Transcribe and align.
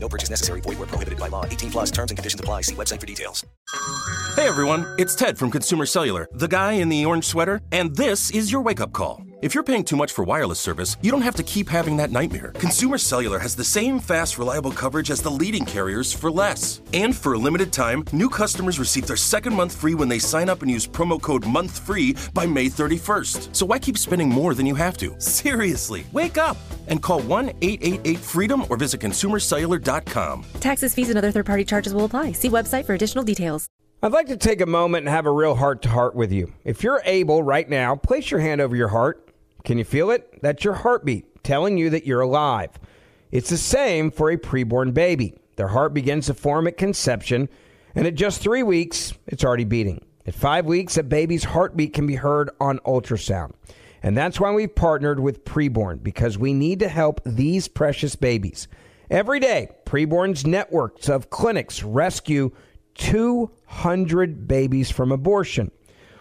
No 0.00 0.08
purchase 0.08 0.30
necessary. 0.30 0.60
Void 0.60 0.78
where 0.78 0.86
prohibited 0.86 1.18
by 1.18 1.28
law. 1.28 1.44
18 1.44 1.70
plus 1.70 1.90
terms 1.90 2.10
and 2.10 2.18
conditions 2.18 2.40
apply. 2.40 2.62
See 2.62 2.74
website 2.74 3.00
for 3.00 3.06
details. 3.06 3.44
Hey 4.36 4.46
everyone, 4.46 4.86
it's 4.98 5.16
Ted 5.16 5.36
from 5.36 5.50
Consumer 5.50 5.84
Cellular, 5.84 6.28
the 6.32 6.46
guy 6.46 6.74
in 6.74 6.88
the 6.88 7.04
orange 7.04 7.24
sweater, 7.24 7.60
and 7.72 7.96
this 7.96 8.30
is 8.30 8.52
your 8.52 8.62
wake 8.62 8.80
up 8.80 8.92
call. 8.92 9.20
If 9.40 9.54
you're 9.54 9.62
paying 9.62 9.84
too 9.84 9.94
much 9.94 10.10
for 10.10 10.24
wireless 10.24 10.58
service, 10.58 10.96
you 11.00 11.12
don't 11.12 11.22
have 11.22 11.36
to 11.36 11.44
keep 11.44 11.68
having 11.68 11.96
that 11.98 12.10
nightmare. 12.10 12.50
Consumer 12.56 12.98
Cellular 12.98 13.38
has 13.38 13.54
the 13.54 13.62
same 13.62 14.00
fast, 14.00 14.36
reliable 14.36 14.72
coverage 14.72 15.12
as 15.12 15.22
the 15.22 15.30
leading 15.30 15.64
carriers 15.64 16.12
for 16.12 16.28
less. 16.28 16.80
And 16.92 17.14
for 17.14 17.34
a 17.34 17.38
limited 17.38 17.72
time, 17.72 18.02
new 18.12 18.28
customers 18.28 18.80
receive 18.80 19.06
their 19.06 19.16
second 19.16 19.54
month 19.54 19.76
free 19.76 19.94
when 19.94 20.08
they 20.08 20.18
sign 20.18 20.48
up 20.48 20.62
and 20.62 20.68
use 20.68 20.88
promo 20.88 21.22
code 21.22 21.44
MONTHFREE 21.44 22.34
by 22.34 22.46
May 22.46 22.66
31st. 22.66 23.54
So 23.54 23.64
why 23.64 23.78
keep 23.78 23.96
spending 23.96 24.28
more 24.28 24.54
than 24.54 24.66
you 24.66 24.74
have 24.74 24.96
to? 24.96 25.14
Seriously, 25.20 26.04
wake 26.10 26.36
up 26.36 26.56
and 26.88 27.00
call 27.00 27.20
1 27.20 27.50
888 27.62 28.18
freedom 28.18 28.64
or 28.68 28.76
visit 28.76 29.00
consumercellular.com. 29.00 30.46
Taxes, 30.58 30.94
fees, 30.94 31.10
and 31.10 31.18
other 31.18 31.30
third 31.30 31.46
party 31.46 31.64
charges 31.64 31.94
will 31.94 32.06
apply. 32.06 32.32
See 32.32 32.48
website 32.48 32.86
for 32.86 32.94
additional 32.94 33.22
details. 33.22 33.68
I'd 34.02 34.12
like 34.12 34.28
to 34.28 34.36
take 34.36 34.60
a 34.60 34.66
moment 34.66 35.06
and 35.06 35.14
have 35.14 35.26
a 35.26 35.32
real 35.32 35.56
heart 35.56 35.82
to 35.82 35.88
heart 35.88 36.14
with 36.14 36.32
you. 36.32 36.52
If 36.64 36.84
you're 36.84 37.02
able 37.04 37.42
right 37.42 37.68
now, 37.68 37.96
place 37.96 38.30
your 38.30 38.38
hand 38.40 38.60
over 38.60 38.74
your 38.74 38.88
heart. 38.88 39.27
Can 39.64 39.78
you 39.78 39.84
feel 39.84 40.10
it? 40.10 40.40
That's 40.42 40.64
your 40.64 40.74
heartbeat 40.74 41.42
telling 41.42 41.78
you 41.78 41.90
that 41.90 42.06
you're 42.06 42.20
alive. 42.20 42.78
It's 43.30 43.50
the 43.50 43.56
same 43.56 44.10
for 44.10 44.30
a 44.30 44.36
preborn 44.36 44.94
baby. 44.94 45.34
Their 45.56 45.68
heart 45.68 45.92
begins 45.92 46.26
to 46.26 46.34
form 46.34 46.66
at 46.66 46.76
conception, 46.76 47.48
and 47.94 48.06
at 48.06 48.14
just 48.14 48.40
three 48.40 48.62
weeks, 48.62 49.12
it's 49.26 49.44
already 49.44 49.64
beating. 49.64 50.04
At 50.26 50.34
five 50.34 50.66
weeks, 50.66 50.96
a 50.96 51.02
baby's 51.02 51.44
heartbeat 51.44 51.94
can 51.94 52.06
be 52.06 52.16
heard 52.16 52.50
on 52.60 52.78
ultrasound. 52.80 53.52
And 54.02 54.16
that's 54.16 54.38
why 54.38 54.52
we've 54.52 54.74
partnered 54.74 55.20
with 55.20 55.44
Preborn, 55.44 56.02
because 56.02 56.38
we 56.38 56.52
need 56.52 56.78
to 56.80 56.88
help 56.88 57.20
these 57.24 57.66
precious 57.66 58.14
babies. 58.14 58.68
Every 59.10 59.40
day, 59.40 59.70
Preborn's 59.86 60.46
networks 60.46 61.08
of 61.08 61.30
clinics 61.30 61.82
rescue 61.82 62.52
200 62.94 64.46
babies 64.46 64.90
from 64.90 65.12
abortion. 65.12 65.70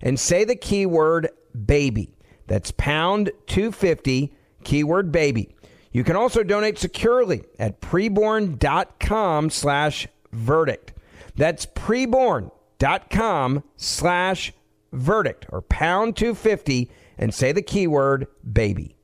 and 0.00 0.18
say 0.18 0.44
the 0.44 0.56
keyword 0.56 1.28
baby. 1.64 2.10
That's 2.46 2.70
pound 2.72 3.30
250, 3.46 4.32
keyword 4.64 5.10
baby. 5.12 5.54
You 5.92 6.04
can 6.04 6.16
also 6.16 6.42
donate 6.42 6.78
securely 6.78 7.44
at 7.58 7.80
preborn.com 7.80 9.50
slash 9.50 10.06
verdict. 10.32 10.92
That's 11.36 11.66
preborn.com 11.66 13.62
slash 13.76 14.52
verdict 14.92 15.46
or 15.50 15.62
pound 15.62 16.16
250 16.16 16.90
and 17.18 17.32
say 17.32 17.52
the 17.52 17.62
keyword 17.62 18.26
baby. 18.50 18.96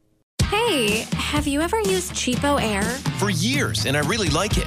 Hey, 0.44 1.06
have 1.14 1.47
you 1.47 1.60
ever 1.62 1.81
used 1.81 2.12
Cheapo 2.12 2.60
Air? 2.62 2.82
For 3.19 3.31
years, 3.31 3.86
and 3.86 3.97
I 3.97 4.00
really 4.00 4.28
like 4.28 4.58
it. 4.58 4.66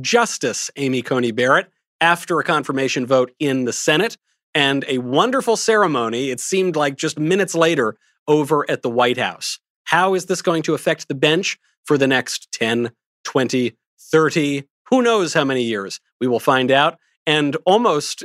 Justice 0.00 0.70
Amy 0.76 1.02
Coney 1.02 1.32
Barrett 1.32 1.70
after 2.00 2.38
a 2.38 2.44
confirmation 2.44 3.06
vote 3.06 3.32
in 3.38 3.64
the 3.64 3.72
Senate 3.72 4.16
and 4.54 4.84
a 4.88 4.98
wonderful 4.98 5.56
ceremony, 5.56 6.30
it 6.30 6.40
seemed 6.40 6.76
like 6.76 6.96
just 6.96 7.18
minutes 7.18 7.54
later, 7.54 7.96
over 8.28 8.68
at 8.70 8.82
the 8.82 8.90
White 8.90 9.18
House. 9.18 9.60
How 9.84 10.14
is 10.14 10.26
this 10.26 10.42
going 10.42 10.62
to 10.64 10.74
affect 10.74 11.08
the 11.08 11.14
bench 11.14 11.58
for 11.84 11.96
the 11.96 12.06
next 12.06 12.50
10, 12.52 12.90
20, 13.24 13.76
30, 14.00 14.64
who 14.88 15.02
knows 15.02 15.34
how 15.34 15.44
many 15.44 15.62
years? 15.62 16.00
We 16.20 16.26
will 16.26 16.40
find 16.40 16.70
out. 16.70 16.98
And 17.26 17.56
almost 17.66 18.24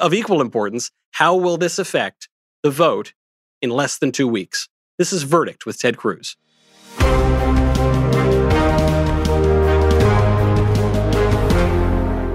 of 0.00 0.14
equal 0.14 0.40
importance, 0.40 0.90
how 1.12 1.36
will 1.36 1.56
this 1.56 1.78
affect 1.78 2.28
the 2.62 2.70
vote 2.70 3.14
in 3.60 3.70
less 3.70 3.98
than 3.98 4.12
two 4.12 4.28
weeks? 4.28 4.68
This 4.98 5.12
is 5.12 5.22
Verdict 5.22 5.66
with 5.66 5.78
Ted 5.78 5.96
Cruz. 5.96 6.36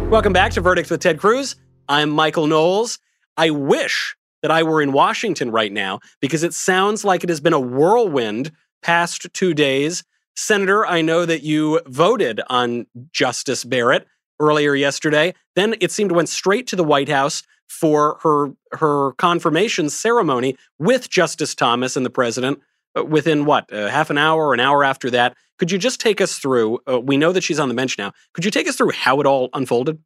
Welcome 0.09 0.31
back 0.31 0.53
to 0.53 0.61
Verdict 0.61 0.89
with 0.89 1.01
Ted 1.01 1.19
Cruz. 1.19 1.57
I'm 1.89 2.09
Michael 2.09 2.47
Knowles. 2.47 2.97
I 3.35 3.49
wish 3.49 4.15
that 4.41 4.49
I 4.49 4.63
were 4.63 4.81
in 4.81 4.93
Washington 4.93 5.51
right 5.51 5.71
now 5.71 5.99
because 6.21 6.43
it 6.43 6.53
sounds 6.53 7.03
like 7.03 7.25
it 7.25 7.29
has 7.29 7.41
been 7.41 7.51
a 7.51 7.59
whirlwind 7.59 8.53
past 8.81 9.27
two 9.33 9.53
days. 9.53 10.05
Senator, 10.33 10.87
I 10.87 11.01
know 11.01 11.25
that 11.25 11.43
you 11.43 11.81
voted 11.87 12.39
on 12.47 12.87
Justice 13.11 13.65
Barrett 13.65 14.07
earlier 14.39 14.75
yesterday. 14.75 15.33
Then 15.57 15.75
it 15.81 15.91
seemed 15.91 16.13
went 16.13 16.29
straight 16.29 16.67
to 16.67 16.77
the 16.77 16.85
White 16.85 17.09
House 17.09 17.43
for 17.67 18.17
her 18.23 18.53
her 18.79 19.11
confirmation 19.17 19.89
ceremony 19.89 20.55
with 20.79 21.09
Justice 21.09 21.53
Thomas 21.53 21.97
and 21.97 22.05
the 22.05 22.09
president 22.09 22.61
within 23.03 23.45
what 23.45 23.71
uh, 23.73 23.87
half 23.87 24.09
an 24.09 24.17
hour 24.17 24.53
an 24.53 24.59
hour 24.59 24.83
after 24.83 25.09
that. 25.11 25.35
Could 25.57 25.71
you 25.71 25.77
just 25.77 25.99
take 25.99 26.21
us 26.21 26.37
through? 26.37 26.79
Uh, 26.87 26.99
we 26.99 27.17
know 27.17 27.31
that 27.31 27.43
she's 27.43 27.59
on 27.59 27.67
the 27.67 27.75
bench 27.75 27.97
now. 27.97 28.11
Could 28.33 28.45
you 28.45 28.51
take 28.51 28.67
us 28.67 28.75
through 28.75 28.91
how 28.91 29.19
it 29.19 29.25
all 29.25 29.49
unfolded? 29.53 29.99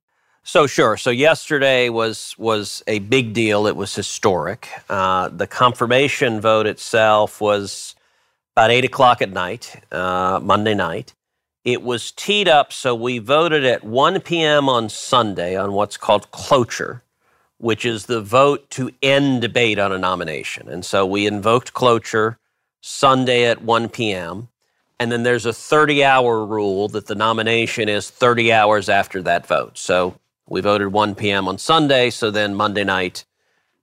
So 0.43 0.65
sure. 0.65 0.97
So 0.97 1.09
yesterday 1.11 1.89
was 1.89 2.35
was 2.37 2.83
a 2.87 2.99
big 2.99 3.33
deal. 3.33 3.67
It 3.67 3.75
was 3.75 3.93
historic. 3.93 4.69
Uh, 4.89 5.29
the 5.29 5.45
confirmation 5.47 6.41
vote 6.41 6.65
itself 6.65 7.39
was 7.39 7.95
about 8.55 8.71
eight 8.71 8.85
o'clock 8.85 9.21
at 9.21 9.31
night, 9.31 9.83
uh, 9.91 10.39
Monday 10.41 10.73
night. 10.73 11.13
It 11.63 11.83
was 11.83 12.11
teed 12.11 12.47
up, 12.47 12.73
so 12.73 12.95
we 12.95 13.19
voted 13.19 13.63
at 13.63 13.83
1 13.83 14.21
p.m. 14.21 14.67
on 14.67 14.89
Sunday 14.89 15.55
on 15.55 15.73
what's 15.73 15.95
called 15.95 16.31
cloture, 16.31 17.03
which 17.59 17.85
is 17.85 18.07
the 18.07 18.19
vote 18.19 18.67
to 18.71 18.89
end 19.03 19.41
debate 19.41 19.77
on 19.77 19.91
a 19.91 19.99
nomination. 19.99 20.67
And 20.67 20.83
so 20.83 21.05
we 21.05 21.27
invoked 21.27 21.73
cloture 21.73 22.39
Sunday 22.81 23.45
at 23.45 23.61
1 23.61 23.89
p.m. 23.89 24.49
And 24.99 25.11
then 25.11 25.23
there's 25.23 25.45
a 25.45 25.53
30 25.53 26.03
hour 26.03 26.45
rule 26.45 26.87
that 26.89 27.07
the 27.07 27.15
nomination 27.15 27.89
is 27.89 28.09
30 28.09 28.51
hours 28.51 28.89
after 28.89 29.21
that 29.23 29.47
vote. 29.47 29.77
So 29.77 30.15
we 30.47 30.61
voted 30.61 30.91
1 30.91 31.15
p.m. 31.15 31.47
on 31.47 31.57
Sunday. 31.57 32.09
So 32.09 32.29
then 32.29 32.53
Monday 32.53 32.83
night 32.83 33.25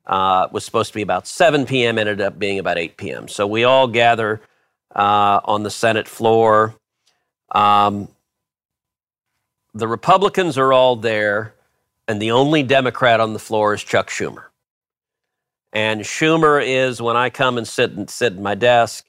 uh, 0.07 0.49
was 0.53 0.65
supposed 0.65 0.93
to 0.93 0.95
be 0.95 1.03
about 1.03 1.27
7 1.27 1.67
p.m., 1.67 1.99
ended 1.99 2.21
up 2.21 2.39
being 2.39 2.59
about 2.59 2.79
8 2.79 2.97
p.m. 2.97 3.29
So 3.29 3.47
we 3.47 3.65
all 3.65 3.87
gather 3.87 4.41
uh, 4.95 5.41
on 5.45 5.63
the 5.63 5.71
Senate 5.71 6.09
floor. 6.09 6.75
Um, 7.53 8.09
the 9.75 9.89
Republicans 9.89 10.59
are 10.59 10.73
all 10.73 10.97
there, 10.97 11.55
and 12.07 12.21
the 12.21 12.31
only 12.33 12.63
Democrat 12.63 13.21
on 13.21 13.33
the 13.33 13.39
floor 13.39 13.75
is 13.75 13.85
Chuck 13.85 14.09
Schumer. 14.09 14.48
And 15.73 16.03
Schumer 16.03 16.65
is, 16.65 17.03
when 17.03 17.17
I 17.17 17.31
come 17.31 17.59
and 17.59 17.69
sit 17.69 17.93
and 17.93 18.09
sit 18.09 18.35
at 18.35 18.39
my 18.39 18.55
desk, 18.55 19.05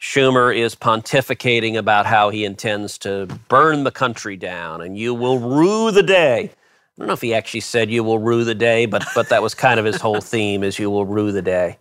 Schumer 0.00 0.56
is 0.56 0.74
pontificating 0.74 1.76
about 1.76 2.06
how 2.06 2.30
he 2.30 2.44
intends 2.44 2.98
to 2.98 3.26
burn 3.48 3.84
the 3.84 3.90
country 3.90 4.36
down 4.36 4.82
and 4.82 4.98
you 4.98 5.14
will 5.14 5.38
rue 5.38 5.90
the 5.90 6.02
day 6.02 6.50
I 6.96 7.00
don't 7.00 7.08
know 7.08 7.14
if 7.14 7.22
he 7.22 7.34
actually 7.34 7.60
said 7.60 7.90
"you 7.90 8.04
will 8.04 8.20
rue 8.20 8.44
the 8.44 8.54
day," 8.54 8.86
but 8.86 9.04
but 9.16 9.28
that 9.30 9.42
was 9.42 9.52
kind 9.52 9.80
of 9.80 9.86
his 9.86 10.00
whole 10.00 10.20
theme: 10.20 10.62
is 10.62 10.78
"you 10.78 10.90
will 10.90 11.04
rue 11.04 11.32
the 11.32 11.42
day," 11.42 11.78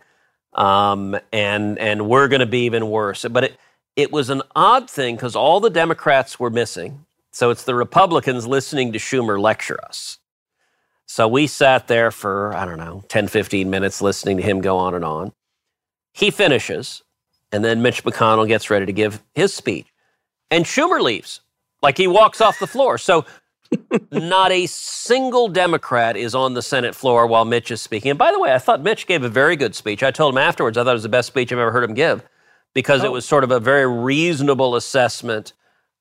um, 0.54 1.16
and 1.32 1.78
and 1.78 2.10
we're 2.10 2.28
going 2.28 2.40
to 2.40 2.48
be 2.48 2.66
even 2.66 2.90
worse. 2.90 3.24
But 3.30 3.44
it 3.44 3.58
it 3.96 4.12
was 4.12 4.32
an 4.32 4.42
odd 4.56 4.90
thing 4.90 5.16
because 5.16 5.36
all 5.36 5.60
the 5.60 5.70
Democrats 5.70 6.40
were 6.40 6.50
missing, 6.50 7.06
so 7.32 7.52
it's 7.52 7.64
the 7.64 7.76
Republicans 7.76 8.48
listening 8.48 8.92
to 8.94 8.98
Schumer 8.98 9.40
lecture 9.40 9.80
us. 9.86 10.18
So 11.14 11.28
we 11.28 11.46
sat 11.46 11.88
there 11.88 12.10
for 12.10 12.56
I 12.56 12.66
don't 12.66 12.80
know 12.80 13.04
10, 13.08 13.28
15 13.28 13.70
minutes 13.70 14.02
listening 14.02 14.38
to 14.38 14.42
him 14.42 14.62
go 14.62 14.80
on 14.80 14.96
and 14.96 15.06
on. 15.06 15.32
He 16.12 16.32
finishes, 16.32 17.04
and 17.52 17.64
then 17.64 17.84
Mitch 17.84 18.04
McConnell 18.04 18.48
gets 18.48 18.72
ready 18.72 18.88
to 18.88 18.92
give 18.92 19.22
his 19.36 19.54
speech, 19.54 19.86
and 20.50 20.66
Schumer 20.66 21.00
leaves 21.00 21.42
like 21.84 22.00
he 22.00 22.08
walks 22.08 22.42
off 22.42 22.58
the 22.58 22.66
floor. 22.66 22.98
So 22.98 23.28
not 24.12 24.52
a 24.52 24.66
single 24.66 25.50
Democrat 25.50 26.18
is 26.18 26.34
on 26.34 26.56
the 26.56 26.64
Senate 26.64 26.96
floor 26.96 27.28
while 27.28 27.46
Mitch 27.46 27.70
is 27.70 27.80
speaking. 27.80 28.10
And 28.10 28.18
by 28.18 28.32
the 28.32 28.40
way, 28.40 28.52
I 28.52 28.58
thought 28.58 28.82
Mitch 28.82 29.06
gave 29.06 29.22
a 29.22 29.30
very 29.30 29.56
good 29.56 29.76
speech. 29.76 30.02
I 30.02 30.10
told 30.10 30.34
him 30.34 30.40
afterwards 30.40 30.80
I 30.80 30.84
thought 30.84 30.90
it 30.90 30.94
was 30.94 31.04
the 31.04 31.10
best 31.10 31.28
speech 31.28 31.52
I've 31.52 31.60
ever 31.60 31.72
heard 31.72 31.84
him 31.84 31.94
give 31.94 32.24
because 32.74 33.04
oh. 33.04 33.06
it 33.06 33.12
was 33.12 33.24
sort 33.24 33.44
of 33.44 33.52
a 33.52 33.60
very 33.60 33.86
reasonable 33.86 34.76
assessment 34.76 35.54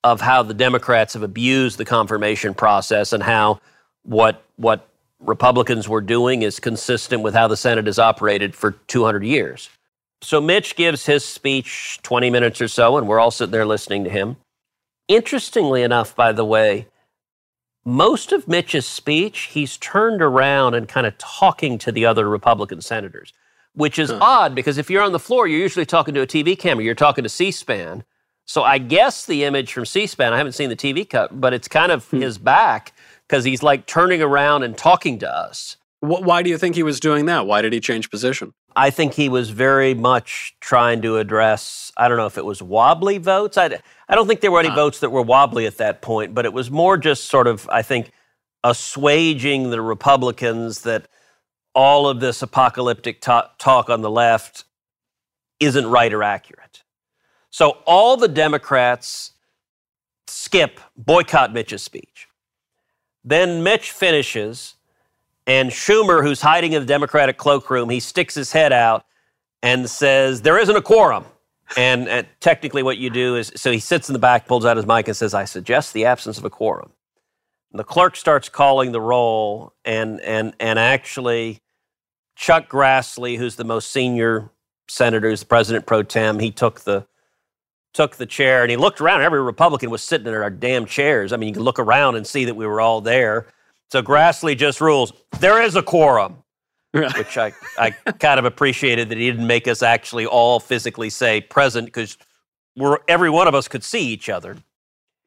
of 0.03 0.21
how 0.21 0.41
the 0.41 0.55
Democrats 0.55 1.13
have 1.13 1.21
abused 1.21 1.77
the 1.77 1.85
confirmation 1.85 2.55
process 2.55 3.13
and 3.13 3.21
how 3.21 3.61
what 4.01 4.43
what 4.55 4.89
Republicans 5.23 5.87
were 5.87 6.01
doing 6.01 6.41
is 6.41 6.59
consistent 6.59 7.23
with 7.23 7.33
how 7.33 7.47
the 7.47 7.57
Senate 7.57 7.85
has 7.85 7.99
operated 7.99 8.55
for 8.55 8.71
200 8.71 9.23
years. 9.23 9.69
So 10.21 10.39
Mitch 10.39 10.75
gives 10.75 11.05
his 11.05 11.25
speech 11.25 11.99
20 12.03 12.29
minutes 12.29 12.61
or 12.61 12.67
so, 12.67 12.97
and 12.97 13.07
we're 13.07 13.19
all 13.19 13.31
sitting 13.31 13.51
there 13.51 13.65
listening 13.65 14.03
to 14.05 14.09
him. 14.09 14.37
Interestingly 15.07 15.83
enough, 15.83 16.15
by 16.15 16.31
the 16.31 16.45
way, 16.45 16.87
most 17.85 18.31
of 18.31 18.47
Mitch's 18.47 18.85
speech, 18.85 19.49
he's 19.51 19.77
turned 19.77 20.21
around 20.21 20.73
and 20.73 20.87
kind 20.87 21.05
of 21.05 21.17
talking 21.17 21.77
to 21.79 21.91
the 21.91 22.05
other 22.05 22.29
Republican 22.29 22.81
senators, 22.81 23.33
which 23.73 23.99
is 23.99 24.09
huh. 24.09 24.19
odd 24.21 24.55
because 24.55 24.77
if 24.77 24.89
you're 24.89 25.01
on 25.01 25.11
the 25.11 25.19
floor, 25.19 25.47
you're 25.47 25.59
usually 25.59 25.85
talking 25.85 26.13
to 26.13 26.21
a 26.21 26.27
TV 26.27 26.57
camera, 26.57 26.85
you're 26.85 26.95
talking 26.95 27.23
to 27.23 27.29
C 27.29 27.51
SPAN. 27.51 28.05
So 28.45 28.63
I 28.63 28.77
guess 28.77 29.25
the 29.25 29.43
image 29.43 29.73
from 29.73 29.85
C 29.85 30.07
SPAN, 30.07 30.31
I 30.31 30.37
haven't 30.37 30.53
seen 30.53 30.69
the 30.69 30.75
TV 30.77 31.07
cut, 31.09 31.41
but 31.41 31.53
it's 31.53 31.67
kind 31.67 31.91
of 31.91 32.07
hmm. 32.09 32.21
his 32.21 32.37
back 32.37 32.92
because 33.33 33.45
he's 33.45 33.63
like 33.63 33.87
turning 33.87 34.21
around 34.21 34.61
and 34.61 34.77
talking 34.77 35.17
to 35.17 35.27
us. 35.27 35.77
Why 36.01 36.43
do 36.43 36.51
you 36.51 36.57
think 36.59 36.75
he 36.75 36.83
was 36.83 36.99
doing 36.99 37.25
that? 37.25 37.47
Why 37.47 37.63
did 37.63 37.73
he 37.73 37.79
change 37.79 38.11
position? 38.11 38.53
I 38.75 38.91
think 38.91 39.15
he 39.15 39.27
was 39.27 39.49
very 39.49 39.95
much 39.95 40.55
trying 40.59 41.01
to 41.01 41.17
address, 41.17 41.91
I 41.97 42.07
don't 42.07 42.17
know 42.17 42.27
if 42.27 42.37
it 42.37 42.45
was 42.45 42.61
wobbly 42.61 43.17
votes. 43.17 43.57
I, 43.57 43.79
I 44.07 44.13
don't 44.13 44.27
think 44.27 44.41
there 44.41 44.51
were 44.51 44.59
any 44.59 44.69
uh, 44.69 44.75
votes 44.75 44.99
that 44.99 45.09
were 45.09 45.23
wobbly 45.23 45.65
at 45.65 45.77
that 45.77 46.03
point, 46.03 46.35
but 46.35 46.45
it 46.45 46.53
was 46.53 46.69
more 46.69 46.95
just 46.95 47.23
sort 47.25 47.47
of, 47.47 47.67
I 47.71 47.81
think, 47.81 48.11
assuaging 48.63 49.71
the 49.71 49.81
Republicans 49.81 50.81
that 50.81 51.07
all 51.73 52.07
of 52.07 52.19
this 52.19 52.43
apocalyptic 52.43 53.19
talk 53.19 53.89
on 53.89 54.01
the 54.01 54.11
left 54.11 54.65
isn't 55.59 55.87
right 55.87 56.13
or 56.13 56.21
accurate. 56.21 56.83
So 57.49 57.79
all 57.87 58.15
the 58.15 58.27
Democrats 58.27 59.31
skip, 60.27 60.79
boycott 60.95 61.51
Mitch's 61.51 61.81
speech. 61.81 62.27
Then 63.23 63.63
Mitch 63.63 63.91
finishes 63.91 64.75
and 65.45 65.71
Schumer, 65.71 66.23
who's 66.23 66.41
hiding 66.41 66.73
in 66.73 66.81
the 66.81 66.85
Democratic 66.85 67.37
cloakroom, 67.37 67.89
he 67.89 67.99
sticks 67.99 68.33
his 68.33 68.51
head 68.51 68.71
out 68.71 69.05
and 69.61 69.89
says, 69.89 70.41
There 70.41 70.57
isn't 70.57 70.75
a 70.75 70.81
quorum. 70.81 71.25
And, 71.75 72.07
and 72.07 72.27
technically, 72.39 72.83
what 72.83 72.97
you 72.97 73.09
do 73.09 73.35
is 73.35 73.51
so 73.55 73.71
he 73.71 73.79
sits 73.79 74.07
in 74.09 74.13
the 74.13 74.19
back, 74.19 74.47
pulls 74.47 74.65
out 74.65 74.77
his 74.77 74.85
mic, 74.85 75.07
and 75.07 75.17
says, 75.17 75.33
I 75.33 75.45
suggest 75.45 75.93
the 75.93 76.05
absence 76.05 76.37
of 76.37 76.45
a 76.45 76.49
quorum. 76.49 76.91
And 77.71 77.79
the 77.79 77.83
clerk 77.83 78.15
starts 78.15 78.47
calling 78.47 78.91
the 78.91 79.01
roll, 79.01 79.73
and, 79.83 80.21
and, 80.21 80.53
and 80.59 80.77
actually, 80.77 81.61
Chuck 82.35 82.69
Grassley, 82.69 83.37
who's 83.37 83.55
the 83.55 83.63
most 83.63 83.91
senior 83.91 84.49
senator, 84.87 85.29
who's 85.29 85.39
the 85.39 85.45
president 85.45 85.85
pro 85.85 86.03
tem, 86.03 86.39
he 86.39 86.51
took 86.51 86.81
the 86.81 87.07
took 87.93 88.15
the 88.15 88.25
chair 88.25 88.61
and 88.63 88.71
he 88.71 88.77
looked 88.77 88.99
around. 88.99 89.21
Every 89.21 89.41
Republican 89.41 89.89
was 89.89 90.03
sitting 90.03 90.27
in 90.27 90.33
our 90.33 90.49
damn 90.49 90.85
chairs. 90.85 91.31
I 91.31 91.37
mean, 91.37 91.49
you 91.49 91.53
can 91.53 91.63
look 91.63 91.79
around 91.79 92.15
and 92.15 92.25
see 92.25 92.45
that 92.45 92.55
we 92.55 92.65
were 92.65 92.81
all 92.81 93.01
there. 93.01 93.47
So 93.91 94.01
Grassley 94.01 94.57
just 94.57 94.81
rules 94.81 95.13
there 95.39 95.61
is 95.61 95.75
a 95.75 95.83
quorum, 95.83 96.43
which 96.91 97.37
I, 97.37 97.53
I 97.77 97.91
kind 97.91 98.39
of 98.39 98.45
appreciated 98.45 99.09
that 99.09 99.17
he 99.17 99.29
didn't 99.29 99.47
make 99.47 99.67
us 99.67 99.83
actually 99.83 100.25
all 100.25 100.59
physically 100.59 101.09
say 101.09 101.41
present 101.41 101.85
because 101.85 102.17
we're 102.75 102.97
every 103.07 103.29
one 103.29 103.47
of 103.47 103.53
us 103.53 103.67
could 103.67 103.83
see 103.83 104.07
each 104.07 104.29
other. 104.29 104.57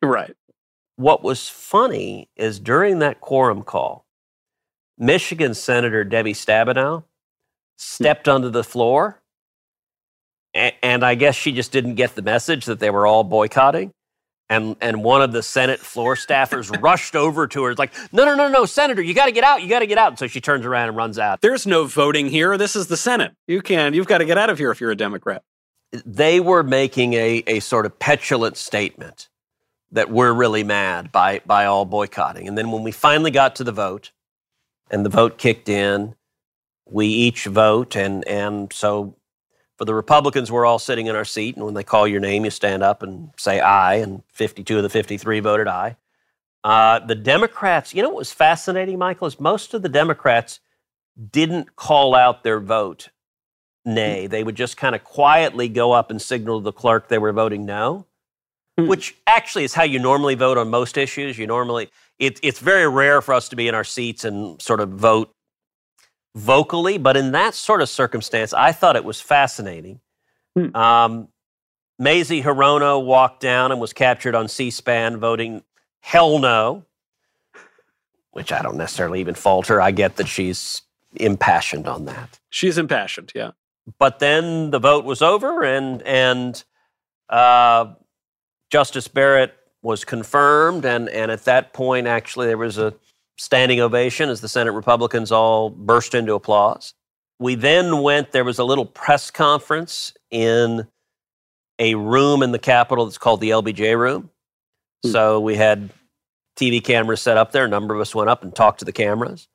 Right. 0.03 0.35
What 0.97 1.23
was 1.23 1.49
funny 1.49 2.29
is 2.37 2.59
during 2.59 2.99
that 3.01 3.21
quorum 3.21 3.63
call, 3.63 4.07
Michigan 4.99 5.55
Senator 5.55 6.05
Debbie 6.05 6.33
Stabenow 6.33 7.03
hmm. 7.03 7.07
stepped 7.77 8.29
onto 8.29 8.49
the 8.49 8.65
floor, 8.65 9.21
and 10.57 11.05
I 11.05 11.15
guess 11.15 11.35
she 11.35 11.53
just 11.53 11.73
didn't 11.73 11.95
get 11.95 12.15
the 12.15 12.23
message 12.23 12.67
that 12.67 12.81
they 12.81 12.91
were 12.91 13.07
all 13.07 13.25
boycotting 13.25 13.93
and 14.49 14.77
and 14.81 15.03
one 15.03 15.23
of 15.23 15.33
the 15.33 15.43
Senate 15.43 15.81
floor 15.81 16.15
staffers 16.15 16.71
rushed 16.83 17.17
over 17.17 17.47
to 17.49 17.65
her. 17.65 17.71
It's 17.71 17.79
like, 17.79 17.93
no, 18.13 18.25
no, 18.25 18.35
no, 18.35 18.49
no, 18.49 18.65
Senator, 18.65 19.03
you 19.03 19.15
got 19.15 19.27
to 19.27 19.33
get 19.33 19.45
out. 19.45 19.63
You 19.63 19.69
got 19.69 19.81
to 19.81 19.87
get 19.87 19.99
out. 19.99 20.09
And 20.09 20.19
so 20.19 20.27
she 20.27 20.41
turns 20.41 20.65
around 20.65 20.89
and 20.89 20.97
runs 20.97 21.19
out. 21.19 21.41
There's 21.41 21.67
no 21.67 21.85
voting 21.85 22.29
here. 22.29 22.57
This 22.57 22.77
is 22.77 22.87
the 22.87 22.97
Senate. 22.97 23.33
You 23.47 23.61
can. 23.63 23.95
You've 23.95 24.07
got 24.07 24.19
to 24.19 24.25
get 24.25 24.39
out 24.39 24.51
of 24.51 24.59
here 24.59 24.71
if 24.71 24.81
you're 24.81 24.91
a 24.91 24.97
Democrat. 24.97 25.43
They 26.05 26.41
were 26.41 26.63
making 26.63 27.15
a 27.15 27.43
a 27.47 27.61
sort 27.61 27.87
of 27.87 27.99
petulant 27.99 28.57
statement 28.57 29.29
that 29.93 30.11
we're 30.11 30.33
really 30.33 30.65
mad 30.65 31.13
by 31.13 31.41
by 31.47 31.67
all 31.67 31.85
boycotting. 31.85 32.49
And 32.49 32.57
then 32.57 32.71
when 32.71 32.83
we 32.83 32.93
finally 32.93 33.31
got 33.31 33.57
to 33.57 33.65
the 33.65 33.73
vote, 33.73 34.13
and 34.91 35.05
the 35.05 35.11
vote 35.11 35.39
kicked 35.39 35.69
in, 35.69 36.15
we 36.89 37.07
each 37.07 37.47
vote, 37.47 37.97
and 37.97 38.27
and 38.29 38.73
so 38.73 39.17
for 39.77 39.85
the 39.85 39.95
Republicans, 39.95 40.51
we're 40.51 40.65
all 40.65 40.79
sitting 40.79 41.07
in 41.07 41.17
our 41.17 41.25
seat, 41.25 41.57
and 41.57 41.65
when 41.65 41.75
they 41.75 41.85
call 41.85 42.09
your 42.09 42.21
name, 42.21 42.45
you 42.45 42.51
stand 42.51 42.83
up 42.83 43.03
and 43.03 43.31
say 43.37 43.61
aye, 43.61 43.97
and 43.97 44.23
52 44.33 44.79
of 44.79 44.83
the 44.83 44.89
53 44.89 45.41
voted 45.41 45.69
aye. 45.69 45.97
Uh, 46.65 46.99
the 46.99 47.15
Democrats, 47.15 47.95
you 47.95 48.03
know 48.03 48.09
what 48.09 48.19
was 48.19 48.33
fascinating, 48.33 48.99
Michael, 48.99 49.27
is 49.27 49.39
most 49.39 49.75
of 49.75 49.83
the 49.83 49.89
Democrats 49.89 50.61
didn't 51.31 51.77
call 51.77 52.15
out 52.15 52.43
their 52.43 52.59
vote 52.59 53.11
nay. 53.85 54.27
They 54.27 54.43
would 54.43 54.57
just 54.57 54.77
kind 54.77 54.95
of 54.95 55.05
quietly 55.05 55.69
go 55.69 55.93
up 55.93 56.11
and 56.11 56.21
signal 56.21 56.61
to 56.61 56.65
the 56.65 56.73
clerk 56.73 57.09
they 57.09 57.19
were 57.19 57.33
voting 57.33 57.67
no, 57.67 58.07
hmm. 58.77 58.87
which 58.87 59.17
actually 59.27 59.65
is 59.65 59.75
how 59.75 59.85
you 59.85 59.99
normally 59.99 60.35
vote 60.35 60.59
on 60.59 60.69
most 60.69 60.99
issues. 60.99 61.39
You 61.39 61.47
normally, 61.47 61.91
it, 62.19 62.41
it's 62.43 62.59
very 62.59 62.89
rare 62.89 63.23
for 63.23 63.35
us 63.35 63.49
to 63.51 63.57
be 63.57 63.69
in 63.69 63.75
our 63.75 63.85
seats 63.85 64.25
and 64.25 64.61
sort 64.61 64.81
of 64.81 64.89
vote 64.89 65.33
vocally, 66.37 66.99
but 66.99 67.17
in 67.17 67.33
that 67.33 67.55
sort 67.55 67.81
of 67.81 67.89
circumstance, 67.89 68.53
I 68.53 68.71
thought 68.71 68.95
it 68.95 69.05
was 69.05 69.21
fascinating. 69.21 70.01
Hmm. 70.55 70.77
Um, 70.77 71.29
Mazie 71.99 72.43
Hirono 72.43 73.05
walked 73.05 73.41
down 73.41 73.73
and 73.73 73.81
was 73.81 73.95
captured 73.95 74.35
on 74.35 74.47
C 74.47 74.71
SPAN 74.71 75.17
voting 75.17 75.63
hell 76.01 76.39
no, 76.39 76.85
which 78.33 78.53
I 78.53 78.61
don't 78.61 78.77
necessarily 78.77 79.21
even 79.21 79.35
fault 79.35 79.69
her. 79.69 79.81
I 79.81 79.91
get 79.93 80.17
that 80.17 80.29
she's 80.29 80.83
impassioned 81.15 81.89
on 81.89 82.05
that. 82.05 82.39
She's 82.51 82.77
impassioned, 82.77 83.33
yeah. 83.35 83.53
But 83.99 84.19
then 84.19 84.71
the 84.73 84.79
vote 84.79 85.07
was 85.07 85.23
over, 85.23 85.65
and 85.65 86.03
and 86.03 86.63
uh, 87.31 87.95
Justice 88.71 89.09
Barrett 89.09 89.55
was 89.81 90.05
confirmed, 90.05 90.85
and 90.85 91.09
and 91.09 91.31
at 91.31 91.45
that 91.45 91.73
point, 91.73 92.07
actually, 92.07 92.49
there 92.49 92.59
was 92.59 92.77
a 92.77 92.93
standing 93.37 93.81
ovation 93.81 94.29
as 94.29 94.41
the 94.41 94.49
Senate 94.49 94.73
Republicans 94.73 95.31
all 95.31 95.71
burst 95.71 96.15
into 96.15 96.35
applause. 96.35 96.95
We 97.39 97.55
then 97.55 98.03
went, 98.03 98.33
there 98.33 98.45
was 98.45 98.59
a 98.59 98.65
little 98.65 98.87
press 98.87 99.31
conference 99.31 100.15
in 100.31 100.87
a 101.79 101.95
room 101.95 102.43
in 102.43 102.53
the 102.53 102.59
Capitol 102.59 103.05
that's 103.05 103.19
called 103.19 103.41
the 103.41 103.51
LBJ 103.51 103.99
room. 103.99 104.31
Hmm. 105.05 105.11
So 105.11 105.41
we 105.41 105.55
had 105.55 105.91
TV 106.57 106.83
cameras 106.83 107.21
set 107.21 107.37
up 107.37 107.53
there. 107.53 107.67
A 107.67 107.69
number 107.69 107.95
of 107.95 108.01
us 108.01 108.15
went 108.15 108.31
up 108.31 108.43
and 108.43 108.55
talked 108.55 108.79
to 108.79 108.85
the 108.85 108.93
cameras. 108.93 109.49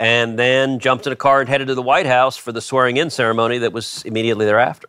And 0.00 0.38
then 0.38 0.80
jumped 0.80 1.06
in 1.06 1.12
a 1.12 1.16
car 1.16 1.40
and 1.40 1.48
headed 1.48 1.68
to 1.68 1.74
the 1.74 1.82
White 1.82 2.06
House 2.06 2.36
for 2.36 2.50
the 2.50 2.60
swearing 2.60 2.96
in 2.96 3.10
ceremony 3.10 3.58
that 3.58 3.72
was 3.72 4.02
immediately 4.04 4.44
thereafter. 4.44 4.88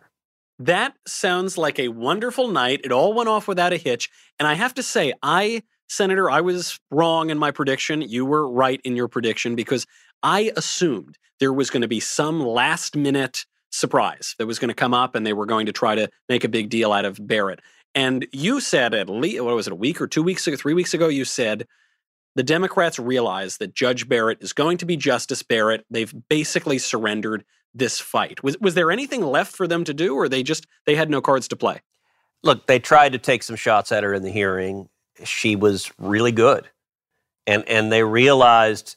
That 0.58 0.94
sounds 1.06 1.56
like 1.56 1.78
a 1.78 1.88
wonderful 1.88 2.48
night. 2.48 2.80
It 2.82 2.90
all 2.90 3.12
went 3.12 3.28
off 3.28 3.46
without 3.46 3.72
a 3.72 3.76
hitch. 3.76 4.10
And 4.38 4.48
I 4.48 4.54
have 4.54 4.74
to 4.74 4.82
say, 4.82 5.12
I 5.22 5.62
Senator, 5.88 6.30
I 6.30 6.40
was 6.40 6.78
wrong 6.90 7.30
in 7.30 7.38
my 7.38 7.50
prediction. 7.50 8.02
You 8.02 8.24
were 8.24 8.48
right 8.48 8.80
in 8.84 8.96
your 8.96 9.08
prediction 9.08 9.54
because 9.54 9.86
I 10.22 10.52
assumed 10.56 11.16
there 11.38 11.52
was 11.52 11.70
going 11.70 11.82
to 11.82 11.88
be 11.88 12.00
some 12.00 12.40
last 12.40 12.96
minute 12.96 13.46
surprise 13.70 14.34
that 14.38 14.46
was 14.46 14.58
going 14.58 14.68
to 14.68 14.74
come 14.74 14.94
up 14.94 15.14
and 15.14 15.26
they 15.26 15.32
were 15.32 15.46
going 15.46 15.66
to 15.66 15.72
try 15.72 15.94
to 15.94 16.08
make 16.28 16.44
a 16.44 16.48
big 16.48 16.70
deal 16.70 16.92
out 16.92 17.04
of 17.04 17.24
Barrett. 17.24 17.60
And 17.94 18.26
you 18.32 18.60
said 18.60 18.94
at 18.94 19.08
least, 19.08 19.42
what 19.42 19.54
was 19.54 19.66
it, 19.66 19.72
a 19.72 19.76
week 19.76 20.00
or 20.00 20.06
two 20.06 20.22
weeks 20.22 20.46
ago, 20.46 20.56
three 20.56 20.74
weeks 20.74 20.94
ago, 20.94 21.08
you 21.08 21.24
said 21.24 21.66
the 22.34 22.42
Democrats 22.42 22.98
realize 22.98 23.58
that 23.58 23.74
Judge 23.74 24.08
Barrett 24.08 24.38
is 24.42 24.52
going 24.52 24.78
to 24.78 24.86
be 24.86 24.96
Justice 24.96 25.42
Barrett. 25.42 25.84
They've 25.90 26.14
basically 26.28 26.78
surrendered 26.78 27.44
this 27.74 28.00
fight. 28.00 28.42
Was, 28.42 28.58
was 28.58 28.74
there 28.74 28.90
anything 28.90 29.22
left 29.22 29.54
for 29.54 29.66
them 29.66 29.84
to 29.84 29.94
do 29.94 30.14
or 30.14 30.28
they 30.28 30.42
just, 30.42 30.66
they 30.84 30.94
had 30.94 31.10
no 31.10 31.20
cards 31.20 31.48
to 31.48 31.56
play? 31.56 31.80
Look, 32.42 32.66
they 32.66 32.78
tried 32.78 33.12
to 33.12 33.18
take 33.18 33.42
some 33.42 33.56
shots 33.56 33.92
at 33.92 34.04
her 34.04 34.12
in 34.12 34.22
the 34.22 34.30
hearing 34.30 34.88
she 35.24 35.56
was 35.56 35.92
really 35.98 36.32
good. 36.32 36.68
and 37.46 37.68
and 37.68 37.90
they 37.92 38.02
realized 38.02 38.96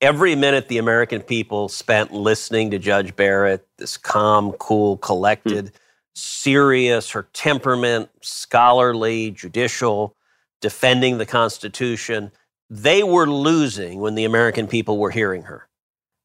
every 0.00 0.34
minute 0.34 0.68
the 0.68 0.78
American 0.78 1.22
people 1.22 1.68
spent 1.68 2.12
listening 2.12 2.70
to 2.70 2.78
Judge 2.78 3.16
Barrett, 3.16 3.66
this 3.78 3.96
calm, 3.96 4.52
cool, 4.52 4.96
collected, 4.98 5.66
mm. 5.66 5.72
serious, 6.14 7.10
her 7.10 7.28
temperament, 7.32 8.10
scholarly, 8.20 9.30
judicial, 9.30 10.14
defending 10.60 11.18
the 11.18 11.26
Constitution, 11.26 12.30
they 12.68 13.02
were 13.02 13.26
losing 13.26 14.00
when 14.00 14.14
the 14.14 14.24
American 14.24 14.66
people 14.66 14.98
were 14.98 15.10
hearing 15.10 15.42
her. 15.42 15.68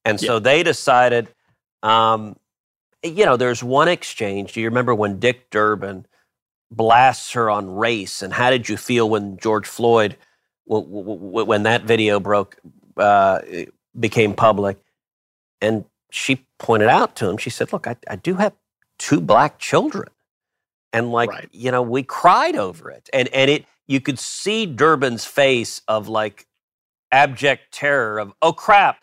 And 0.03 0.19
so 0.19 0.33
yeah. 0.33 0.39
they 0.39 0.63
decided, 0.63 1.27
um, 1.83 2.35
you 3.03 3.25
know, 3.25 3.37
there's 3.37 3.63
one 3.63 3.87
exchange. 3.87 4.53
Do 4.53 4.61
you 4.61 4.67
remember 4.67 4.95
when 4.95 5.19
Dick 5.19 5.49
Durbin 5.49 6.05
blasts 6.71 7.33
her 7.33 7.49
on 7.49 7.75
race? 7.75 8.21
And 8.21 8.33
how 8.33 8.49
did 8.49 8.69
you 8.69 8.77
feel 8.77 9.09
when 9.09 9.37
George 9.37 9.67
Floyd, 9.67 10.17
when 10.65 11.63
that 11.63 11.83
video 11.83 12.19
broke, 12.19 12.57
uh, 12.97 13.39
became 13.99 14.33
public? 14.33 14.77
And 15.61 15.85
she 16.09 16.45
pointed 16.57 16.89
out 16.89 17.15
to 17.17 17.29
him, 17.29 17.37
she 17.37 17.49
said, 17.49 17.71
Look, 17.71 17.87
I, 17.87 17.95
I 18.09 18.15
do 18.15 18.35
have 18.35 18.53
two 18.97 19.21
black 19.21 19.59
children. 19.59 20.09
And 20.93 21.11
like, 21.11 21.29
right. 21.29 21.49
you 21.51 21.71
know, 21.71 21.81
we 21.81 22.03
cried 22.03 22.55
over 22.55 22.89
it. 22.89 23.09
And, 23.13 23.27
and 23.29 23.49
it, 23.49 23.65
you 23.87 24.01
could 24.01 24.19
see 24.19 24.65
Durbin's 24.65 25.25
face 25.25 25.81
of 25.87 26.07
like 26.07 26.47
abject 27.11 27.73
terror 27.73 28.19
of, 28.19 28.33
oh 28.41 28.53
crap, 28.53 29.01